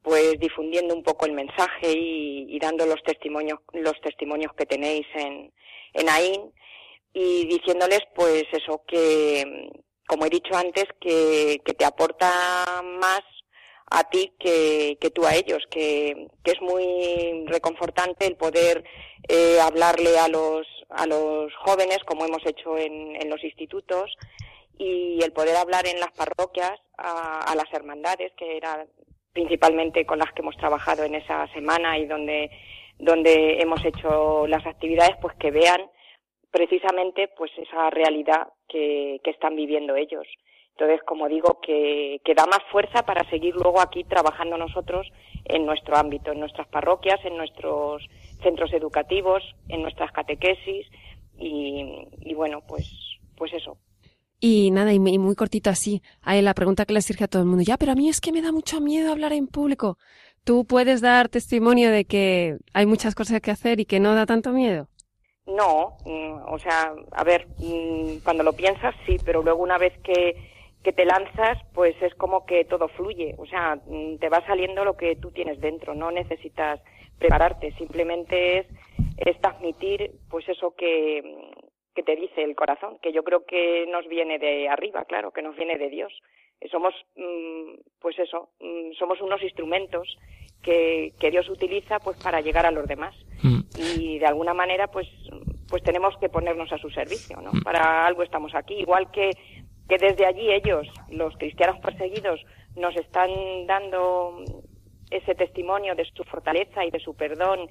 [0.02, 5.54] pues difundiendo un poco el mensaje y, dando los testimonios, los testimonios que tenéis en,
[5.94, 6.52] en AIN
[7.14, 9.70] y diciéndoles, pues eso, que,
[10.08, 13.22] como he dicho antes, que, que te aporta más
[13.92, 18.84] a ti que, que tú a ellos, que, que es muy reconfortante el poder
[19.28, 24.16] eh, hablarle a los, a los jóvenes, como hemos hecho en, en los institutos,
[24.78, 28.86] y el poder hablar en las parroquias a, las hermandades, que era
[29.32, 32.50] principalmente con las que hemos trabajado en esa semana y donde,
[33.00, 35.82] donde hemos hecho las actividades, pues que vean
[36.52, 40.26] precisamente pues esa realidad que están viviendo ellos.
[40.76, 45.08] Entonces, como digo, que, que, da más fuerza para seguir luego aquí trabajando nosotros
[45.46, 48.04] en nuestro ámbito, en nuestras parroquias, en nuestros
[48.42, 50.88] centros educativos, en nuestras catequesis
[51.38, 52.90] y, y bueno, pues,
[53.38, 53.78] pues eso.
[54.40, 57.48] Y nada, y muy cortito así, hay la pregunta que le surge a todo el
[57.48, 59.98] mundo, ya, pero a mí es que me da mucho miedo hablar en público.
[60.44, 64.26] ¿Tú puedes dar testimonio de que hay muchas cosas que hacer y que no da
[64.26, 64.90] tanto miedo?
[65.46, 69.94] No, mm, o sea, a ver, mm, cuando lo piensas sí, pero luego una vez
[70.04, 70.36] que
[70.84, 74.84] que te lanzas, pues es como que todo fluye, o sea, mm, te va saliendo
[74.84, 76.82] lo que tú tienes dentro, no necesitas
[77.18, 78.68] prepararte, simplemente es,
[79.18, 81.22] es transmitir pues eso que,
[81.96, 85.42] que te dice el corazón, que yo creo que nos viene de arriba, claro, que
[85.42, 86.12] nos viene de Dios.
[86.72, 90.18] Somos, mm, pues eso, mm, somos unos instrumentos
[90.62, 93.16] que, que Dios utiliza pues para llegar a los demás.
[93.76, 95.08] Y de alguna manera pues,
[95.68, 97.52] pues tenemos que ponernos a su servicio, ¿no?
[97.64, 99.32] Para algo estamos aquí, igual que
[99.88, 102.40] que desde allí ellos, los cristianos perseguidos,
[102.76, 103.30] nos están
[103.68, 104.44] dando
[105.10, 107.70] ese testimonio de su fortaleza y de su perdón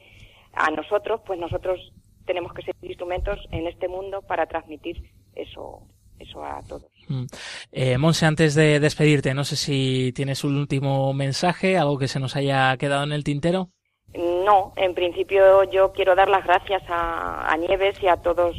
[0.52, 1.92] a nosotros, pues nosotros
[2.24, 5.82] tenemos que ser instrumentos en este mundo para transmitir eso,
[6.18, 6.90] eso a todos.
[7.08, 7.24] Mm.
[7.72, 12.20] Eh, Monse, antes de despedirte, no sé si tienes un último mensaje, algo que se
[12.20, 13.70] nos haya quedado en el tintero.
[14.14, 18.56] No, en principio yo quiero dar las gracias a, Nieves y a todos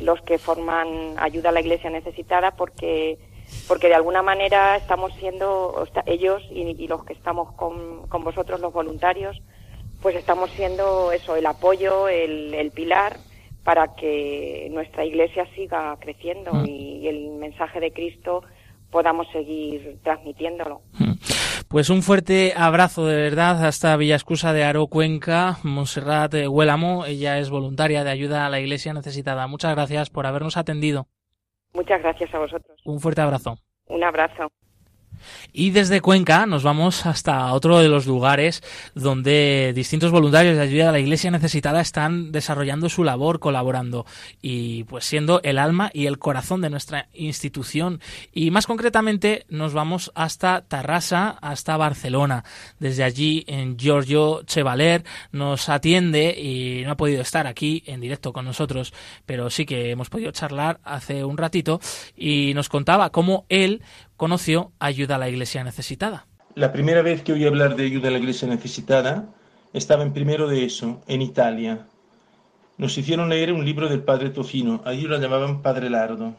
[0.00, 3.18] los que forman Ayuda a la Iglesia Necesitada porque
[3.66, 8.72] porque de alguna manera estamos siendo ellos y, los que estamos con, con, vosotros los
[8.72, 9.42] voluntarios
[10.00, 13.16] pues estamos siendo eso el apoyo el, el pilar
[13.64, 16.66] para que nuestra iglesia siga creciendo mm.
[16.66, 18.42] y el mensaje de Cristo
[18.90, 20.82] podamos seguir transmitiéndolo.
[20.98, 21.12] Mm.
[21.70, 27.04] Pues un fuerte abrazo de verdad hasta Villascusa de Aro, Cuenca, Montserrat Huélamo.
[27.06, 29.46] Ella es voluntaria de ayuda a la iglesia necesitada.
[29.46, 31.06] Muchas gracias por habernos atendido.
[31.72, 32.76] Muchas gracias a vosotros.
[32.84, 33.58] Un fuerte abrazo.
[33.86, 34.50] Un abrazo.
[35.52, 38.62] Y desde Cuenca nos vamos hasta otro de los lugares
[38.94, 44.06] donde distintos voluntarios de ayuda a la iglesia necesitada están desarrollando su labor, colaborando
[44.42, 48.00] y pues siendo el alma y el corazón de nuestra institución.
[48.32, 52.44] Y más concretamente nos vamos hasta Tarrasa, hasta Barcelona.
[52.78, 58.32] Desde allí en Giorgio Chevaler nos atiende y no ha podido estar aquí en directo
[58.32, 58.92] con nosotros,
[59.26, 61.80] pero sí que hemos podido charlar hace un ratito
[62.16, 63.82] y nos contaba cómo él
[64.20, 66.26] conoció ayuda a la iglesia necesitada.
[66.54, 69.30] La primera vez que oí hablar de ayuda a la iglesia necesitada
[69.72, 71.86] estaba en primero de eso, en Italia.
[72.76, 76.34] Nos hicieron leer un libro del padre Tofino, allí lo llamaban Padre Lardo.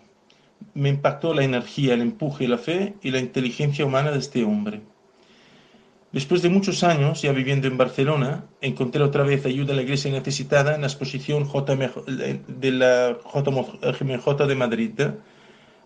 [0.75, 4.83] Me impactó la energía, el empuje, la fe y la inteligencia humana de este hombre.
[6.11, 10.11] Después de muchos años, ya viviendo en Barcelona, encontré otra vez ayuda a la iglesia
[10.11, 15.01] necesitada en la exposición de la JMJ de Madrid,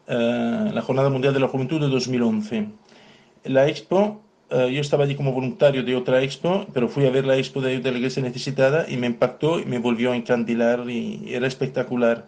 [0.08, 2.68] eh, la Jornada Mundial de la Juventud de 2011.
[3.46, 7.26] La expo, eh, yo estaba allí como voluntario de otra expo, pero fui a ver
[7.26, 11.34] la expo de, la Iglesia Necesitada y me impactó y me volvió a encandilar y,
[11.34, 12.28] era espectacular.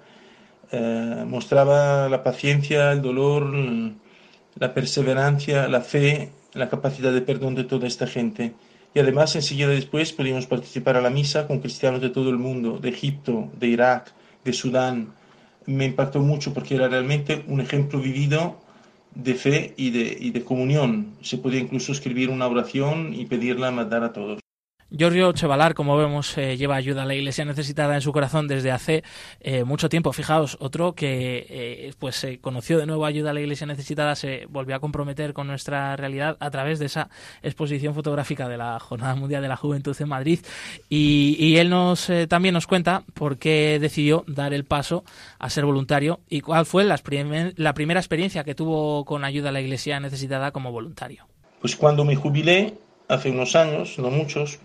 [0.72, 3.54] Eh, mostraba la paciencia, el dolor,
[4.56, 8.54] la perseverancia, la fe, la capacidad de perdón de toda esta gente.
[8.94, 12.80] Y además, enseguida después, pudimos participar a la misa con cristianos de todo el mundo,
[12.80, 14.12] de Egipto, de Irak,
[14.44, 15.14] de Sudán,
[15.68, 18.58] me impactó mucho porque era realmente un ejemplo vivido
[19.14, 21.14] de fe y de, y de comunión.
[21.22, 24.40] Se podía incluso escribir una oración y pedirla a mandar a todos.
[24.90, 28.72] Giorgio Chevalar, como vemos, eh, lleva ayuda a la Iglesia necesitada en su corazón desde
[28.72, 29.04] hace
[29.42, 30.14] eh, mucho tiempo.
[30.14, 34.46] Fijaos, otro que eh, pues se conoció de nuevo ayuda a la Iglesia necesitada, se
[34.50, 37.10] volvió a comprometer con nuestra realidad a través de esa
[37.44, 40.40] exposición fotográfica de la Jornada Mundial de la Juventud en Madrid.
[40.90, 45.04] Y, él nos también nos cuenta por qué decidió dar el paso
[45.40, 46.98] a ser voluntario y cuál fue la
[47.74, 51.26] primera experiencia que tuvo con ayuda a la Iglesia necesitada como voluntario.
[51.60, 52.76] Pues cuando me jubilé,
[53.08, 54.60] hace unos años, no muchos,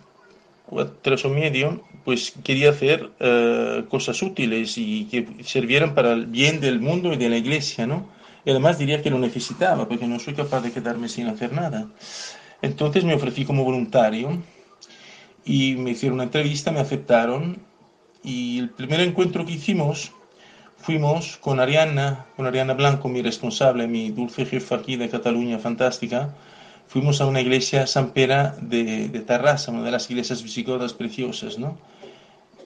[1.02, 6.60] tres o medio, pues quería hacer eh, cosas útiles y que sirvieran para el bien
[6.60, 8.08] del mundo y de la iglesia, ¿no?
[8.44, 11.88] Y además diría que lo necesitaba, porque no soy capaz de quedarme sin hacer nada.
[12.60, 14.42] Entonces me ofrecí como voluntario
[15.44, 17.58] y me hicieron una entrevista, me aceptaron
[18.22, 20.12] y el primer encuentro que hicimos
[20.76, 26.34] fuimos con Ariana, con Ariana Blanco, mi responsable, mi dulce jefa aquí de Cataluña, fantástica,
[26.92, 31.78] fuimos a una iglesia sampera de, de Tarrasa, una de las iglesias visigodas preciosas, ¿no?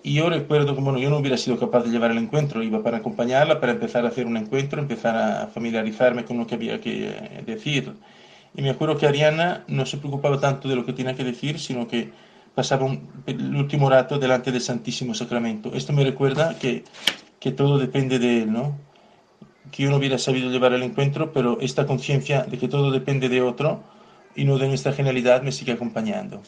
[0.02, 2.82] Y yo recuerdo que, bueno, yo no hubiera sido capaz de llevar el encuentro, iba
[2.82, 6.80] para acompañarla, para empezar a hacer un encuentro, empezar a familiarizarme con lo que había
[6.80, 7.92] que decir.
[8.56, 11.60] Y me acuerdo que Ariana no se preocupaba tanto de lo que tenía que decir,
[11.60, 12.10] sino que
[12.54, 12.88] pasaba
[13.26, 15.72] el último rato delante del Santísimo Sacramento.
[15.72, 16.84] Esto me recuerda que,
[17.38, 18.76] que todo depende de Él, ¿no?
[19.70, 23.28] Que yo no hubiera sabido llevar el encuentro, pero esta conciencia de que todo depende
[23.28, 23.82] de otro,
[24.37, 26.42] y no de nuestra genialidad me sigue acompañando.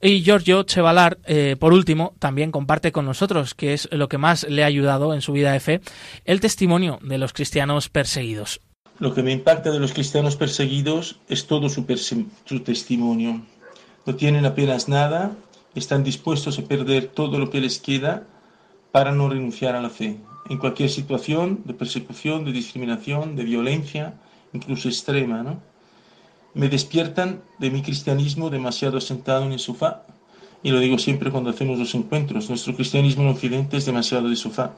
[0.00, 4.46] Y Giorgio Chevalar, eh, por último, también comparte con nosotros, que es lo que más
[4.48, 5.80] le ha ayudado en su vida de fe,
[6.24, 8.60] el testimonio de los cristianos perseguidos.
[9.00, 11.84] Lo que me impacta de los cristianos perseguidos es todo su,
[12.44, 13.42] su testimonio.
[14.06, 15.32] No tienen apenas nada,
[15.74, 18.24] están dispuestos a perder todo lo que les queda
[18.92, 20.16] para no renunciar a la fe.
[20.48, 24.14] En cualquier situación de persecución, de discriminación, de violencia,
[24.52, 25.60] incluso extrema, ¿no?
[26.54, 30.04] Me despiertan de mi cristianismo demasiado sentado en el sofá.
[30.62, 34.36] Y lo digo siempre cuando hacemos los encuentros, nuestro cristianismo en Occidente es demasiado de
[34.36, 34.72] sofá.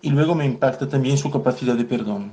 [0.00, 2.32] Y luego me impacta también su capacidad de perdón.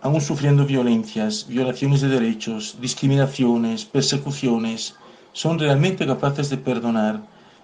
[0.00, 4.94] Aún sufriendo violencias, violaciones de derechos, discriminaciones, persecuciones,
[5.32, 7.22] son realmente capaces de perdonar.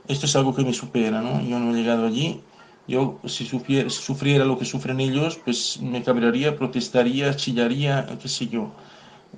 [0.08, 1.40] Esto es algo que me supera, ¿no?
[1.42, 2.42] Yo no he llegado allí.
[2.86, 8.72] Yo, si sufriera lo que sufren ellos, pues me cabrearía, protestaría, chillaría, qué sé yo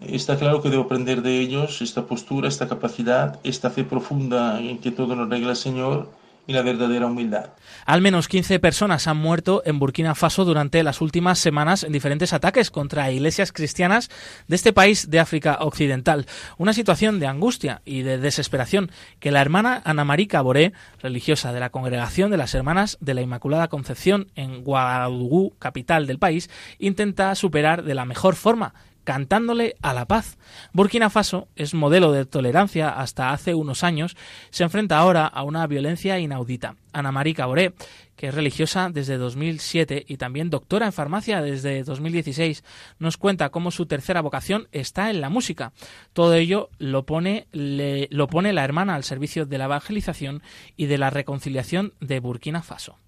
[0.01, 4.79] Está claro que debo aprender de ellos esta postura, esta capacidad, esta fe profunda en
[4.79, 6.11] que todo nos regla el Señor
[6.47, 7.51] y la verdadera humildad.
[7.85, 12.33] Al menos 15 personas han muerto en Burkina Faso durante las últimas semanas en diferentes
[12.33, 14.11] ataques contra iglesias cristianas
[14.47, 16.27] de este país de África Occidental.
[16.59, 21.61] Una situación de angustia y de desesperación que la hermana Ana María Caboré, religiosa de
[21.61, 27.35] la Congregación de las Hermanas de la Inmaculada Concepción en Ouagadougou, capital del país, intenta
[27.35, 28.75] superar de la mejor forma
[29.07, 30.37] cantándole a la paz.
[30.73, 34.17] Burkina Faso es modelo de tolerancia hasta hace unos años,
[34.51, 36.75] se enfrenta ahora a una violencia inaudita.
[36.93, 37.73] Ana María Caboré,
[38.17, 42.65] que es religiosa desde 2007 y también doctora en farmacia desde 2016,
[42.99, 45.73] nos cuenta cómo su tercera vocación está en la música.
[46.13, 50.43] Todo ello lo pone, lo pone la hermana al servicio de la evangelización
[50.77, 52.99] y de la reconciliación de Burkina Faso.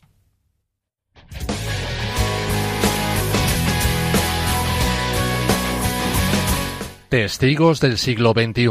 [7.08, 8.68] Testigos del siglo XXI.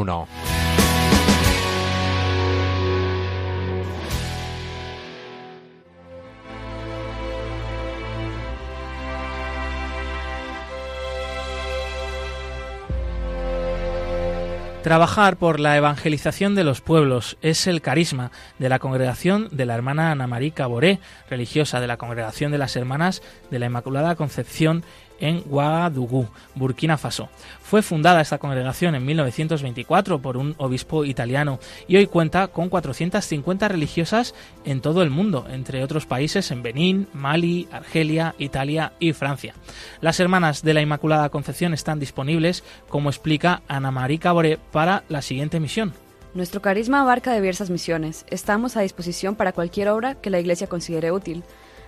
[14.83, 19.73] Trabajar por la evangelización de los pueblos es el carisma de la congregación de la
[19.73, 24.85] hermana Ana María Caboré, religiosa de la congregación de las hermanas de la Inmaculada Concepción
[25.20, 27.30] en Ouagadougou, Burkina Faso.
[27.61, 33.68] Fue fundada esta congregación en 1924 por un obispo italiano y hoy cuenta con 450
[33.68, 39.53] religiosas en todo el mundo, entre otros países en Benín, Mali, Argelia, Italia y Francia.
[40.01, 45.22] Las hermanas de la Inmaculada Concepción están disponibles, como explica Ana María Caboré, para la
[45.22, 45.93] siguiente misión.
[46.34, 48.26] Nuestro carisma abarca diversas misiones.
[48.30, 51.43] Estamos a disposición para cualquier obra que la Iglesia considere útil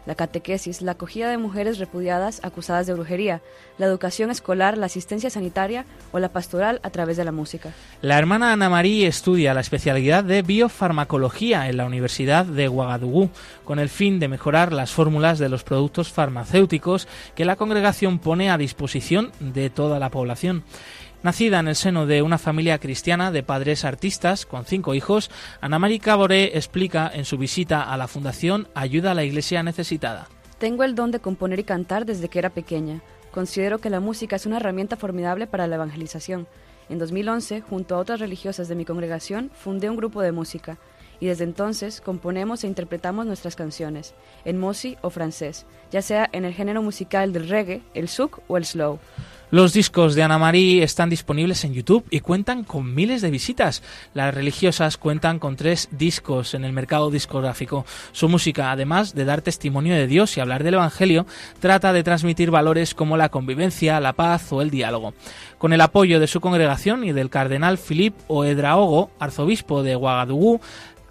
[0.05, 3.41] la catequesis, la acogida de mujeres repudiadas acusadas de brujería,
[3.77, 7.73] la educación escolar, la asistencia sanitaria o la pastoral a través de la música.
[8.01, 13.29] La hermana Ana María estudia la especialidad de biofarmacología en la Universidad de Ouagadougou
[13.63, 18.49] con el fin de mejorar las fórmulas de los productos farmacéuticos que la congregación pone
[18.49, 20.63] a disposición de toda la población.
[21.21, 25.77] Nacida en el seno de una familia cristiana de padres artistas con cinco hijos, Ana
[25.77, 30.29] María Caboré explica en su visita a la Fundación Ayuda a la Iglesia Necesitada.
[30.59, 33.01] Tengo el don de componer y cantar desde que era pequeña.
[33.31, 36.47] Considero que la música es una herramienta formidable para la evangelización.
[36.87, 40.77] En 2011, junto a otras religiosas de mi congregación, fundé un grupo de música
[41.19, 44.15] y desde entonces componemos e interpretamos nuestras canciones,
[44.45, 48.55] en mosi o francés, ya sea en el género musical del reggae, el souk o
[48.55, 48.99] el slow.
[49.51, 53.81] Los discos de Ana María están disponibles en YouTube y cuentan con miles de visitas.
[54.13, 57.83] Las religiosas cuentan con tres discos en el mercado discográfico.
[58.11, 61.25] Su música, además de dar testimonio de Dios y hablar del Evangelio,
[61.59, 65.15] trata de transmitir valores como la convivencia, la paz o el diálogo.
[65.57, 70.61] Con el apoyo de su congregación y del cardenal Philippe Oedraogo, arzobispo de Ouagadougou,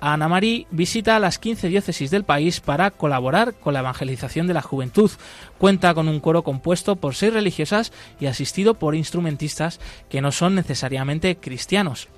[0.01, 4.63] Ana María visita las 15 diócesis del país para colaborar con la evangelización de la
[4.63, 5.11] juventud.
[5.59, 10.55] Cuenta con un coro compuesto por seis religiosas y asistido por instrumentistas que no son
[10.55, 12.09] necesariamente cristianos.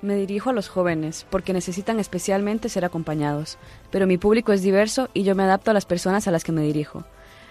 [0.00, 3.58] Me dirijo a los jóvenes porque necesitan especialmente ser acompañados,
[3.90, 6.52] pero mi público es diverso y yo me adapto a las personas a las que
[6.52, 7.04] me dirijo.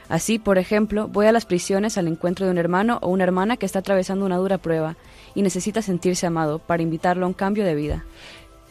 [0.09, 3.55] Así, por ejemplo, voy a las prisiones al encuentro de un hermano o una hermana
[3.55, 4.97] que está atravesando una dura prueba
[5.35, 8.03] y necesita sentirse amado para invitarlo a un cambio de vida.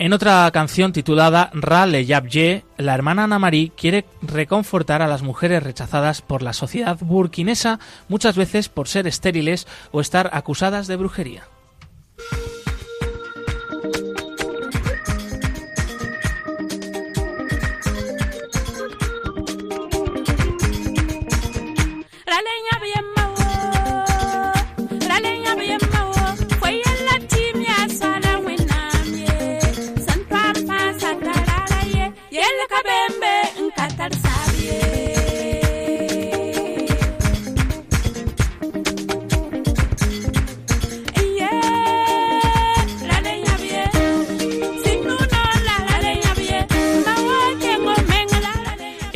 [0.00, 5.20] En otra canción titulada Ra le Yabye, la hermana Ana Marie quiere reconfortar a las
[5.20, 7.78] mujeres rechazadas por la sociedad burkinesa,
[8.08, 11.49] muchas veces por ser estériles o estar acusadas de brujería.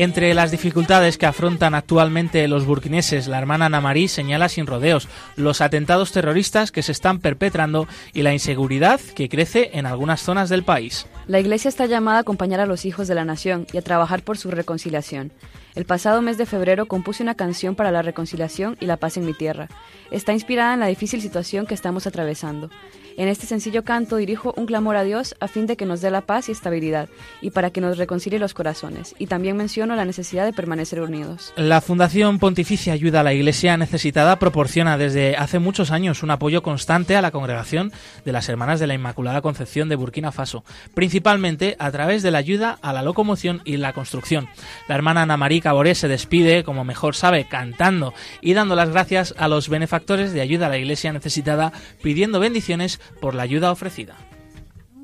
[0.05, 5.63] Entre las dificultades que afrontan actualmente los burkineses, la hermana Namarí señala sin rodeos los
[5.63, 10.63] atentados terroristas que se están perpetrando y la inseguridad que crece en algunas zonas del
[10.63, 11.07] país.
[11.27, 14.23] La Iglesia está llamada a acompañar a los hijos de la nación y a trabajar
[14.23, 15.33] por su reconciliación.
[15.75, 19.25] El pasado mes de febrero compuse una canción para la reconciliación y la paz en
[19.25, 19.69] mi tierra.
[20.15, 22.71] Está inspirada en la difícil situación que estamos atravesando.
[23.17, 26.11] En este sencillo canto dirijo un clamor a Dios a fin de que nos dé
[26.11, 27.09] la paz y estabilidad
[27.41, 29.15] y para que nos reconcilie los corazones.
[29.19, 31.53] Y también menciono la necesidad de permanecer unidos.
[31.57, 36.63] La Fundación Pontificia Ayuda a la Iglesia Necesitada proporciona desde hace muchos años un apoyo
[36.63, 37.93] constante a la congregación
[38.25, 42.39] de las Hermanas de la Inmaculada Concepción de Burkina Faso, principalmente a través de la
[42.39, 44.49] ayuda a la locomoción y la construcción.
[44.89, 49.35] La hermana Ana María Caboré se despide, como mejor sabe, cantando y dando las gracias
[49.39, 54.17] a los benefactores de ayuda a la Iglesia necesitada, pidiendo bendiciones por la ayuda ofrecida.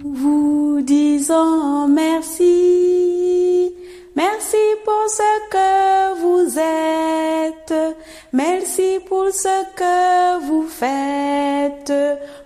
[0.03, 3.75] Vous disons merci,
[4.15, 7.97] merci pour ce que vous êtes,
[8.33, 11.93] merci pour ce que vous faites,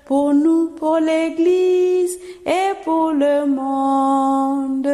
[0.04, 4.88] pour nous, pour l'Église et pour le monde.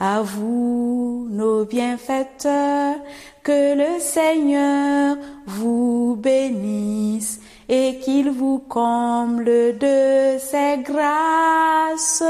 [0.00, 2.96] À vous, nos bienfaiteurs,
[3.44, 5.16] que le Seigneur
[5.46, 9.44] vous bénisse et qu'il vous comble
[9.78, 12.24] de ses grâces.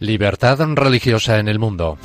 [0.00, 1.98] Libertad religiosa en el mundo.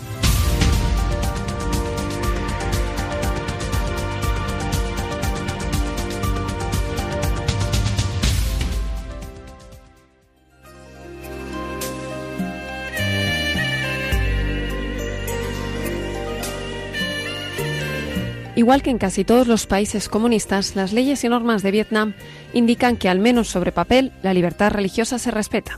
[18.64, 22.14] Igual que en casi todos los países comunistas, las leyes y normas de Vietnam
[22.53, 25.78] indican que, al menos sobre papel, la libertad religiosa se respeta.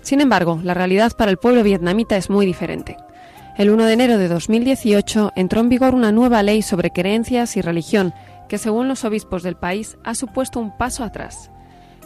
[0.00, 2.96] Sin embargo, la realidad para el pueblo vietnamita es muy diferente.
[3.58, 7.62] El 1 de enero de 2018 entró en vigor una nueva ley sobre creencias y
[7.62, 8.14] religión
[8.48, 11.50] que, según los obispos del país, ha supuesto un paso atrás.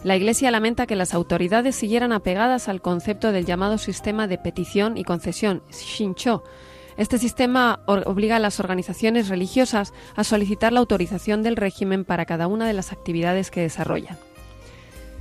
[0.04, 4.96] La Iglesia lamenta que las autoridades siguieran apegadas al concepto del llamado sistema de petición
[4.96, 6.44] y concesión, Shincho,
[6.96, 12.46] este sistema obliga a las organizaciones religiosas a solicitar la autorización del régimen para cada
[12.46, 14.18] una de las actividades que desarrollan.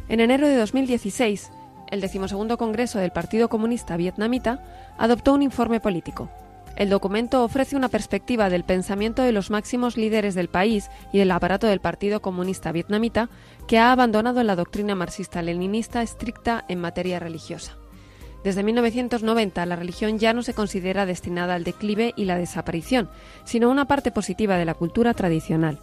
[0.09, 1.51] En enero de 2016,
[1.89, 4.63] el decimosegundo Congreso del Partido Comunista Vietnamita
[4.97, 6.29] adoptó un informe político.
[6.75, 11.29] El documento ofrece una perspectiva del pensamiento de los máximos líderes del país y del
[11.29, 13.29] aparato del Partido Comunista Vietnamita,
[13.67, 17.77] que ha abandonado la doctrina marxista-leninista estricta en materia religiosa.
[18.43, 23.09] Desde 1990 la religión ya no se considera destinada al declive y la desaparición,
[23.45, 25.79] sino una parte positiva de la cultura tradicional.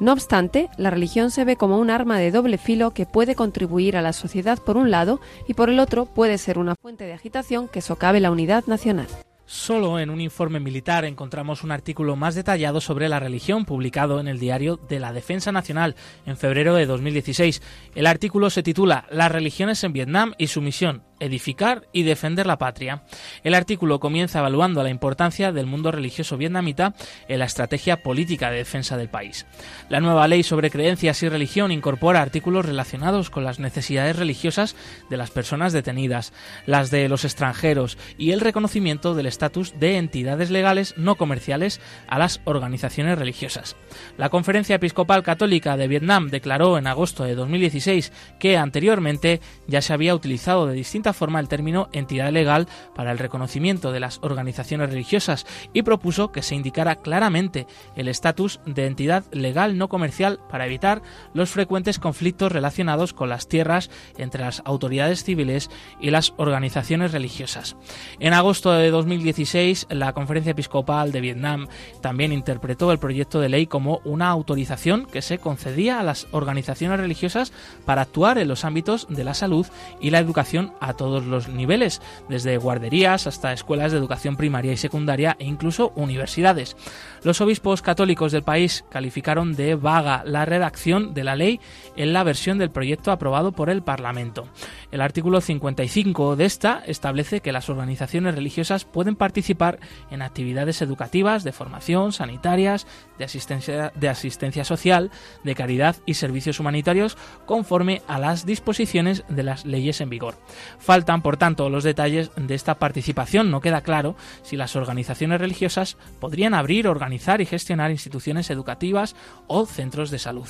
[0.00, 3.98] No obstante, la religión se ve como un arma de doble filo que puede contribuir
[3.98, 7.12] a la sociedad por un lado y por el otro puede ser una fuente de
[7.12, 9.08] agitación que socave la unidad nacional.
[9.44, 14.28] Solo en un informe militar encontramos un artículo más detallado sobre la religión publicado en
[14.28, 17.60] el diario de la Defensa Nacional en febrero de 2016.
[17.94, 22.58] El artículo se titula Las religiones en Vietnam y su misión, edificar y defender la
[22.58, 23.02] patria.
[23.44, 26.94] El artículo comienza evaluando la importancia del mundo religioso vietnamita
[27.28, 29.46] en la estrategia política de defensa del país.
[29.88, 34.76] La nueva ley sobre creencias y religión incorpora artículos relacionados con las necesidades religiosas
[35.08, 36.32] de las personas detenidas,
[36.66, 42.18] las de los extranjeros y el reconocimiento del estatus de entidades legales no comerciales a
[42.18, 43.76] las organizaciones religiosas.
[44.16, 49.92] La Conferencia Episcopal Católica de Vietnam declaró en agosto de 2016 que anteriormente ya se
[49.92, 54.90] había utilizado de distintas forma el término entidad legal para el reconocimiento de las organizaciones
[54.90, 60.66] religiosas y propuso que se indicara claramente el estatus de entidad legal no comercial para
[60.66, 61.02] evitar
[61.34, 67.76] los frecuentes conflictos relacionados con las tierras entre las autoridades civiles y las organizaciones religiosas.
[68.18, 71.68] En agosto de 2016, la Conferencia Episcopal de Vietnam
[72.00, 77.00] también interpretó el proyecto de ley como una autorización que se concedía a las organizaciones
[77.00, 77.52] religiosas
[77.84, 79.66] para actuar en los ámbitos de la salud
[80.00, 84.76] y la educación a todos los niveles, desde guarderías hasta escuelas de educación primaria y
[84.76, 86.76] secundaria e incluso universidades.
[87.22, 91.60] Los obispos católicos del país calificaron de vaga la redacción de la ley
[91.96, 94.48] en la versión del proyecto aprobado por el Parlamento.
[94.90, 99.78] El artículo 55 de esta establece que las organizaciones religiosas pueden participar
[100.10, 102.86] en actividades educativas, de formación, sanitarias,
[103.18, 105.10] de asistencia, social,
[105.44, 110.36] de caridad y servicios humanitarios conforme a las disposiciones de las leyes en vigor.
[110.78, 113.50] Faltan, por tanto, los detalles de esta participación.
[113.50, 119.16] No queda claro si las organizaciones religiosas podrían abrir, organizar y gestionar instituciones educativas
[119.48, 120.46] o centros de salud.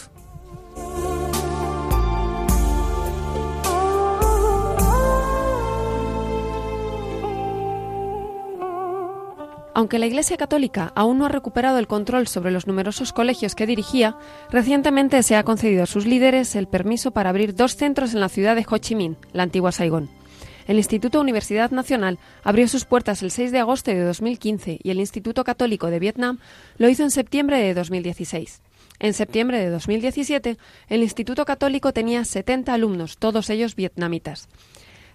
[9.72, 13.66] Aunque la Iglesia Católica aún no ha recuperado el control sobre los numerosos colegios que
[13.66, 14.16] dirigía,
[14.50, 18.28] recientemente se ha concedido a sus líderes el permiso para abrir dos centros en la
[18.28, 20.19] ciudad de Ho Chi Minh, la antigua Saigón.
[20.66, 25.00] El Instituto Universidad Nacional abrió sus puertas el 6 de agosto de 2015 y el
[25.00, 26.38] Instituto Católico de Vietnam
[26.78, 28.60] lo hizo en septiembre de 2016.
[28.98, 30.58] En septiembre de 2017,
[30.88, 34.48] el Instituto Católico tenía 70 alumnos, todos ellos vietnamitas.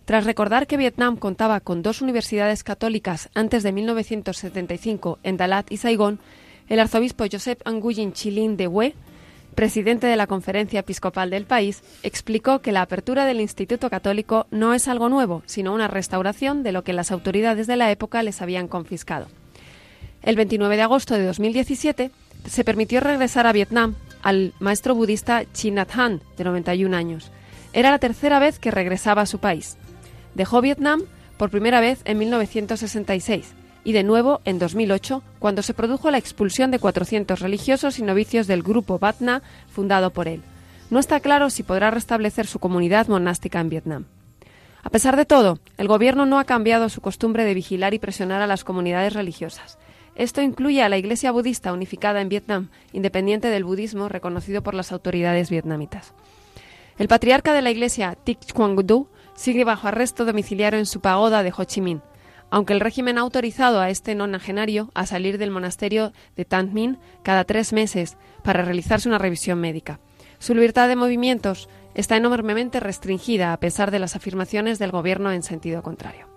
[0.06, 5.78] Tras recordar que Vietnam contaba con dos universidades católicas antes de 1975 en Dalat y
[5.78, 6.20] Saigón,
[6.68, 8.96] el arzobispo Joseph Nguyen Chilin de Hue,
[9.56, 14.74] presidente de la Conferencia Episcopal del país, explicó que la apertura del Instituto Católico no
[14.74, 18.42] es algo nuevo, sino una restauración de lo que las autoridades de la época les
[18.42, 19.28] habían confiscado.
[20.22, 22.12] El 29 de agosto de 2017
[22.48, 27.32] se permitió regresar a Vietnam al maestro budista Chin Nhat Hanh, de 91 años.
[27.74, 29.78] Era la tercera vez que regresaba a su país.
[30.36, 31.02] Dejó Vietnam
[31.38, 36.72] por primera vez en 1966 y de nuevo en 2008, cuando se produjo la expulsión
[36.72, 40.42] de 400 religiosos y novicios del grupo Batna fundado por él.
[40.90, 44.06] No está claro si podrá restablecer su comunidad monástica en Vietnam.
[44.84, 48.42] A pesar de todo, el gobierno no ha cambiado su costumbre de vigilar y presionar
[48.42, 49.78] a las comunidades religiosas.
[50.16, 54.92] Esto incluye a la Iglesia budista unificada en Vietnam, independiente del budismo reconocido por las
[54.92, 56.14] autoridades vietnamitas.
[56.98, 61.44] El patriarca de la Iglesia, Thich Quang Du, sigue bajo arresto domiciliario en su pagoda
[61.44, 62.02] de Ho Chi Minh,
[62.50, 66.98] aunque el régimen ha autorizado a este nonagenario a salir del monasterio de Tan Minh
[67.24, 70.00] cada tres meses para realizarse una revisión médica.
[70.40, 75.44] Su libertad de movimientos está enormemente restringida a pesar de las afirmaciones del gobierno en
[75.44, 76.28] sentido contrario.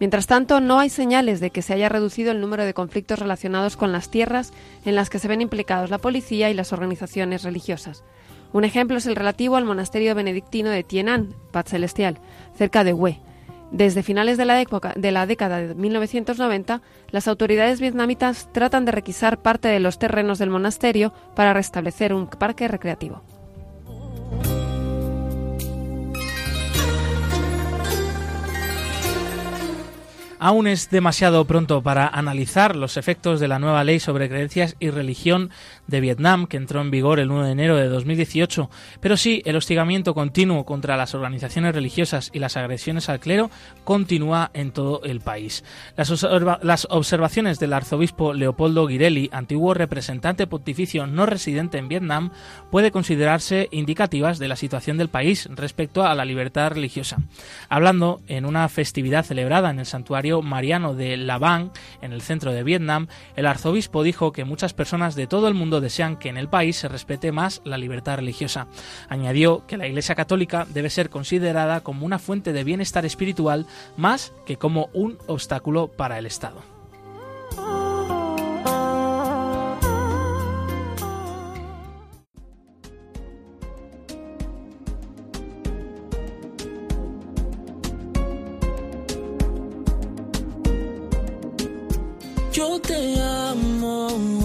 [0.00, 3.76] Mientras tanto, no hay señales de que se haya reducido el número de conflictos relacionados
[3.76, 4.52] con las tierras
[4.84, 8.02] en las que se ven implicados la policía y las organizaciones religiosas.
[8.52, 12.18] Un ejemplo es el relativo al monasterio benedictino de Tienan, Paz Celestial,
[12.56, 13.20] cerca de Hue.
[13.72, 18.92] Desde finales de la, época, de la década de 1990, las autoridades vietnamitas tratan de
[18.92, 23.22] requisar parte de los terrenos del monasterio para restablecer un parque recreativo.
[30.44, 34.90] Aún es demasiado pronto para analizar los efectos de la nueva ley sobre creencias y
[34.90, 35.50] religión
[35.86, 38.70] de Vietnam, que entró en vigor el 1 de enero de 2018,
[39.00, 43.50] pero sí el hostigamiento continuo contra las organizaciones religiosas y las agresiones al clero
[43.84, 45.64] continúa en todo el país.
[45.96, 46.10] Las,
[46.62, 52.30] las observaciones del arzobispo Leopoldo Guirelli, antiguo representante pontificio no residente en Vietnam,
[52.70, 57.18] puede considerarse indicativas de la situación del país respecto a la libertad religiosa.
[57.68, 61.70] Hablando en una festividad celebrada en el santuario mariano de La Bang,
[62.00, 65.71] en el centro de Vietnam, el arzobispo dijo que muchas personas de todo el mundo
[65.80, 68.66] desean que en el país se respete más la libertad religiosa.
[69.08, 73.66] Añadió que la Iglesia Católica debe ser considerada como una fuente de bienestar espiritual
[73.96, 76.62] más que como un obstáculo para el Estado.
[92.52, 94.41] Yo te amo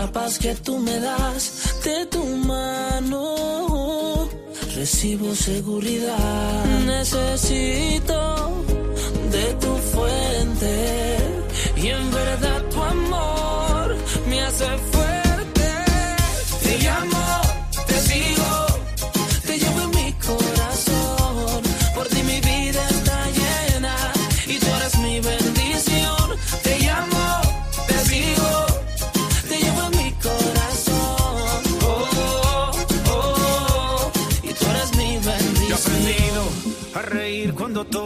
[0.00, 1.42] la paz que tú me das
[1.84, 3.24] de tu mano.
[4.76, 6.64] Recibo seguridad.
[6.94, 8.20] Necesito
[9.34, 10.74] de tu fuente
[11.76, 13.96] y en verdad tu amor
[14.28, 15.19] me hace fuerte.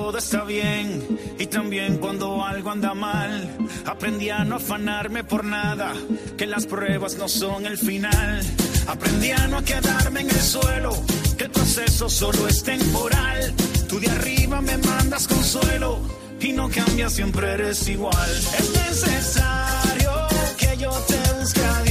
[0.05, 3.57] Todo está bien y también cuando algo anda mal.
[3.87, 5.95] Aprendí a no afanarme por nada,
[6.37, 8.43] que las pruebas no son el final.
[8.87, 10.91] Aprendí a no quedarme en el suelo,
[11.39, 13.55] que el proceso solo es temporal.
[13.89, 15.99] Tú de arriba me mandas consuelo
[16.39, 18.31] y no cambias, siempre eres igual.
[18.59, 20.13] Es necesario
[20.59, 21.83] que yo te busque a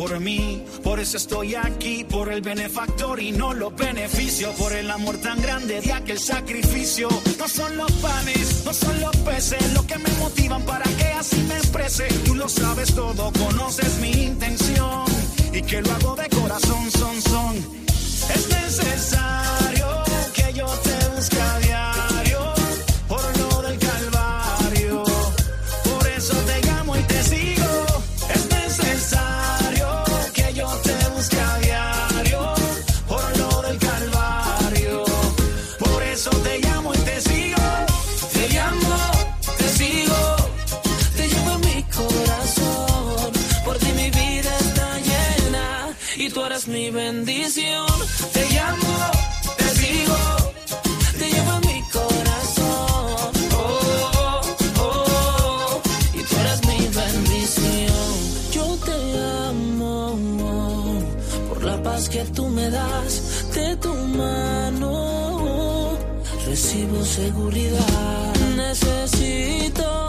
[0.00, 0.64] por mí.
[0.82, 4.54] Por eso estoy aquí, por el benefactor y no los beneficios.
[4.56, 7.08] Por el amor tan grande de aquel sacrificio.
[7.38, 11.36] No son los panes, no son los peces, lo que me motivan para que así
[11.42, 12.08] me exprese.
[12.24, 15.04] Tú lo sabes todo, conoces mi intención.
[15.52, 17.56] Y que lo hago de corazón, son, son.
[18.34, 19.86] Es necesario
[20.32, 21.58] que yo te busque a
[46.90, 47.86] bendición.
[48.32, 49.10] Te llamo,
[49.56, 50.16] te sigo.
[51.18, 53.32] Te llevo en mi corazón.
[53.54, 53.58] Oh,
[54.18, 54.40] oh,
[54.80, 55.80] oh.
[56.14, 58.12] Y tú eres mi bendición.
[58.52, 58.98] Yo te
[59.48, 60.18] amo
[61.48, 63.22] por la paz que tú me das
[63.54, 65.98] de tu mano.
[66.46, 68.34] Recibo seguridad.
[68.56, 69.99] Necesito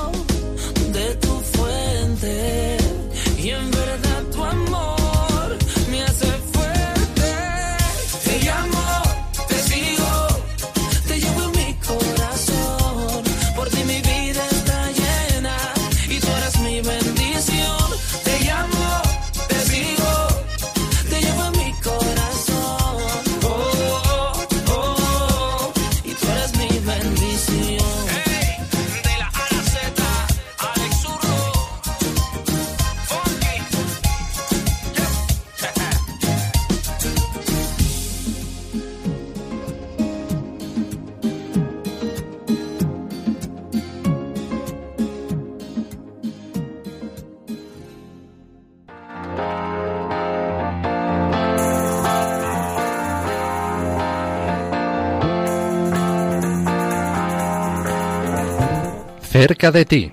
[59.51, 60.11] Cerca de ti.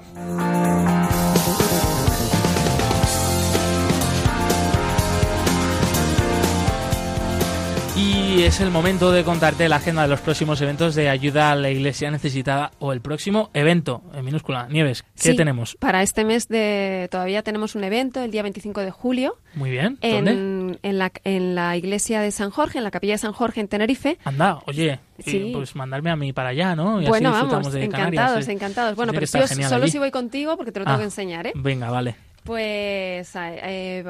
[8.38, 11.56] Y es el momento de contarte la agenda de los próximos eventos de ayuda a
[11.56, 14.68] la iglesia necesitada o el próximo evento, en minúscula.
[14.70, 15.74] Nieves, ¿qué Sí, tenemos?
[15.80, 19.98] Para este mes de todavía tenemos un evento el día 25 de julio Muy bien.
[20.00, 20.30] ¿Dónde?
[20.30, 23.60] en, en la, en la iglesia de San Jorge, en la capilla de San Jorge
[23.60, 24.18] en Tenerife.
[24.24, 25.50] Anda, oye, Sí.
[25.52, 26.98] pues mandarme a mí para allá, ¿no?
[27.00, 28.44] Y así bueno, disfrutamos vamos, de encantados, Canarias.
[28.46, 28.52] sí.
[28.52, 28.94] encantados.
[28.94, 29.90] Bueno, Tiene pero genial solo allí.
[29.90, 31.52] si voy contigo porque te lo tengo Ah, que enseñar, ¿eh?
[31.56, 32.14] Venga, vale.
[32.44, 34.04] Pues eh, eh,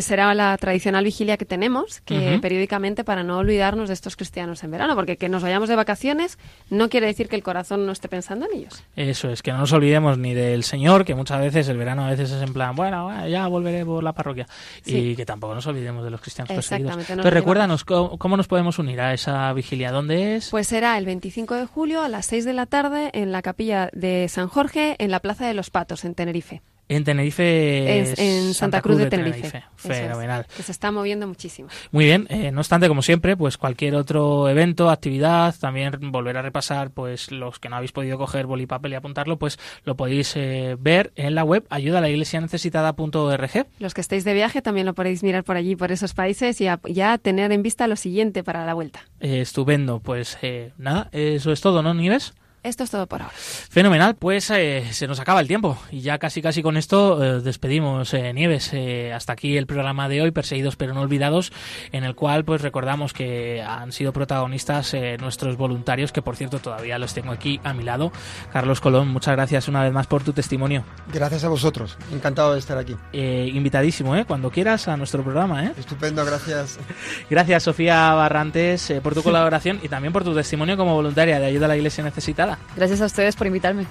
[0.00, 4.70] será la tradicional vigilia que tenemos, que periódicamente para no olvidarnos de estos cristianos en
[4.70, 6.38] verano, porque que nos vayamos de vacaciones
[6.70, 8.82] no quiere decir que el corazón no esté pensando en ellos.
[8.96, 12.10] Eso es, que no nos olvidemos ni del Señor, que muchas veces el verano a
[12.10, 14.46] veces es en plan, bueno, bueno, ya volveré por la parroquia.
[14.82, 14.96] Sí.
[14.96, 16.92] Y que tampoco nos olvidemos de los cristianos perseguidos.
[16.92, 19.92] Exactamente, nos Entonces, recuérdanos cómo, cómo nos podemos unir a esa vigilia.
[19.92, 20.50] ¿Dónde es?
[20.50, 23.90] Pues será el 25 de julio a las 6 de la tarde en la capilla
[23.92, 26.62] de San Jorge, en la Plaza de los Patos, en Tenerife.
[26.88, 28.00] En Tenerife.
[28.18, 29.46] En Santa, Cruz, de Tenerife.
[29.46, 30.46] Es, Fenomenal.
[30.56, 31.68] que se está moviendo muchísimo.
[31.92, 36.42] Muy bien, eh, no obstante, como siempre, pues cualquier otro evento, actividad, también volver a
[36.42, 39.96] repasar, pues los que no habéis podido coger boli y papel y apuntarlo, pues lo
[39.96, 43.66] podéis eh, ver en la web ayuda a la iglesia necesitada.org.
[43.78, 46.66] Los que estéis de viaje también lo podéis mirar por allí, por esos países y
[46.66, 49.00] a- ya tener en vista lo siguiente para la vuelta.
[49.20, 52.34] Eh, estupendo, pues eh, nada, eso es todo, ¿no, Nieves?
[52.64, 53.34] Esto es todo por ahora.
[53.36, 57.40] Fenomenal, pues eh, se nos acaba el tiempo y ya casi casi con esto eh,
[57.40, 58.70] despedimos eh, Nieves.
[58.72, 61.52] Eh, hasta aquí el programa de hoy, Perseguidos pero no olvidados,
[61.92, 66.58] en el cual pues recordamos que han sido protagonistas eh, nuestros voluntarios, que por cierto
[66.58, 68.12] todavía los tengo aquí a mi lado.
[68.52, 70.84] Carlos Colón, muchas gracias una vez más por tu testimonio.
[71.12, 71.98] Gracias a vosotros.
[72.12, 72.96] Encantado de estar aquí.
[73.12, 74.24] Eh, invitadísimo, ¿eh?
[74.24, 75.64] cuando quieras a nuestro programa.
[75.66, 75.72] ¿eh?
[75.78, 76.78] Estupendo, gracias.
[77.30, 81.46] Gracias Sofía Barrantes eh, por tu colaboración y también por tu testimonio como voluntaria de
[81.46, 82.53] ayuda a la iglesia necesitada.
[82.76, 83.86] Gracias a ustedes por invitarme.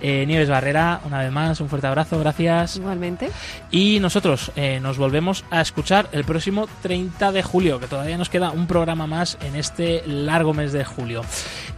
[0.00, 2.76] Eh, Nieves Barrera, una vez más, un fuerte abrazo, gracias.
[2.76, 3.30] Igualmente.
[3.70, 8.28] Y nosotros eh, nos volvemos a escuchar el próximo 30 de julio, que todavía nos
[8.28, 11.22] queda un programa más en este largo mes de julio.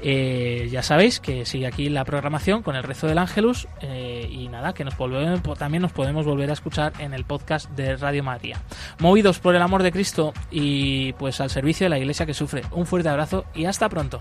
[0.03, 3.67] Eh, ya sabéis que sigue aquí la programación con el rezo del Ángelus
[4.31, 7.97] y nada, que nos volvemos, también nos podemos volver a escuchar en el podcast de
[7.97, 8.61] Radio María.
[8.99, 12.63] Movidos por el amor de Cristo y pues al servicio de la iglesia que sufre.
[12.73, 14.21] Un fuerte abrazo y hasta pronto.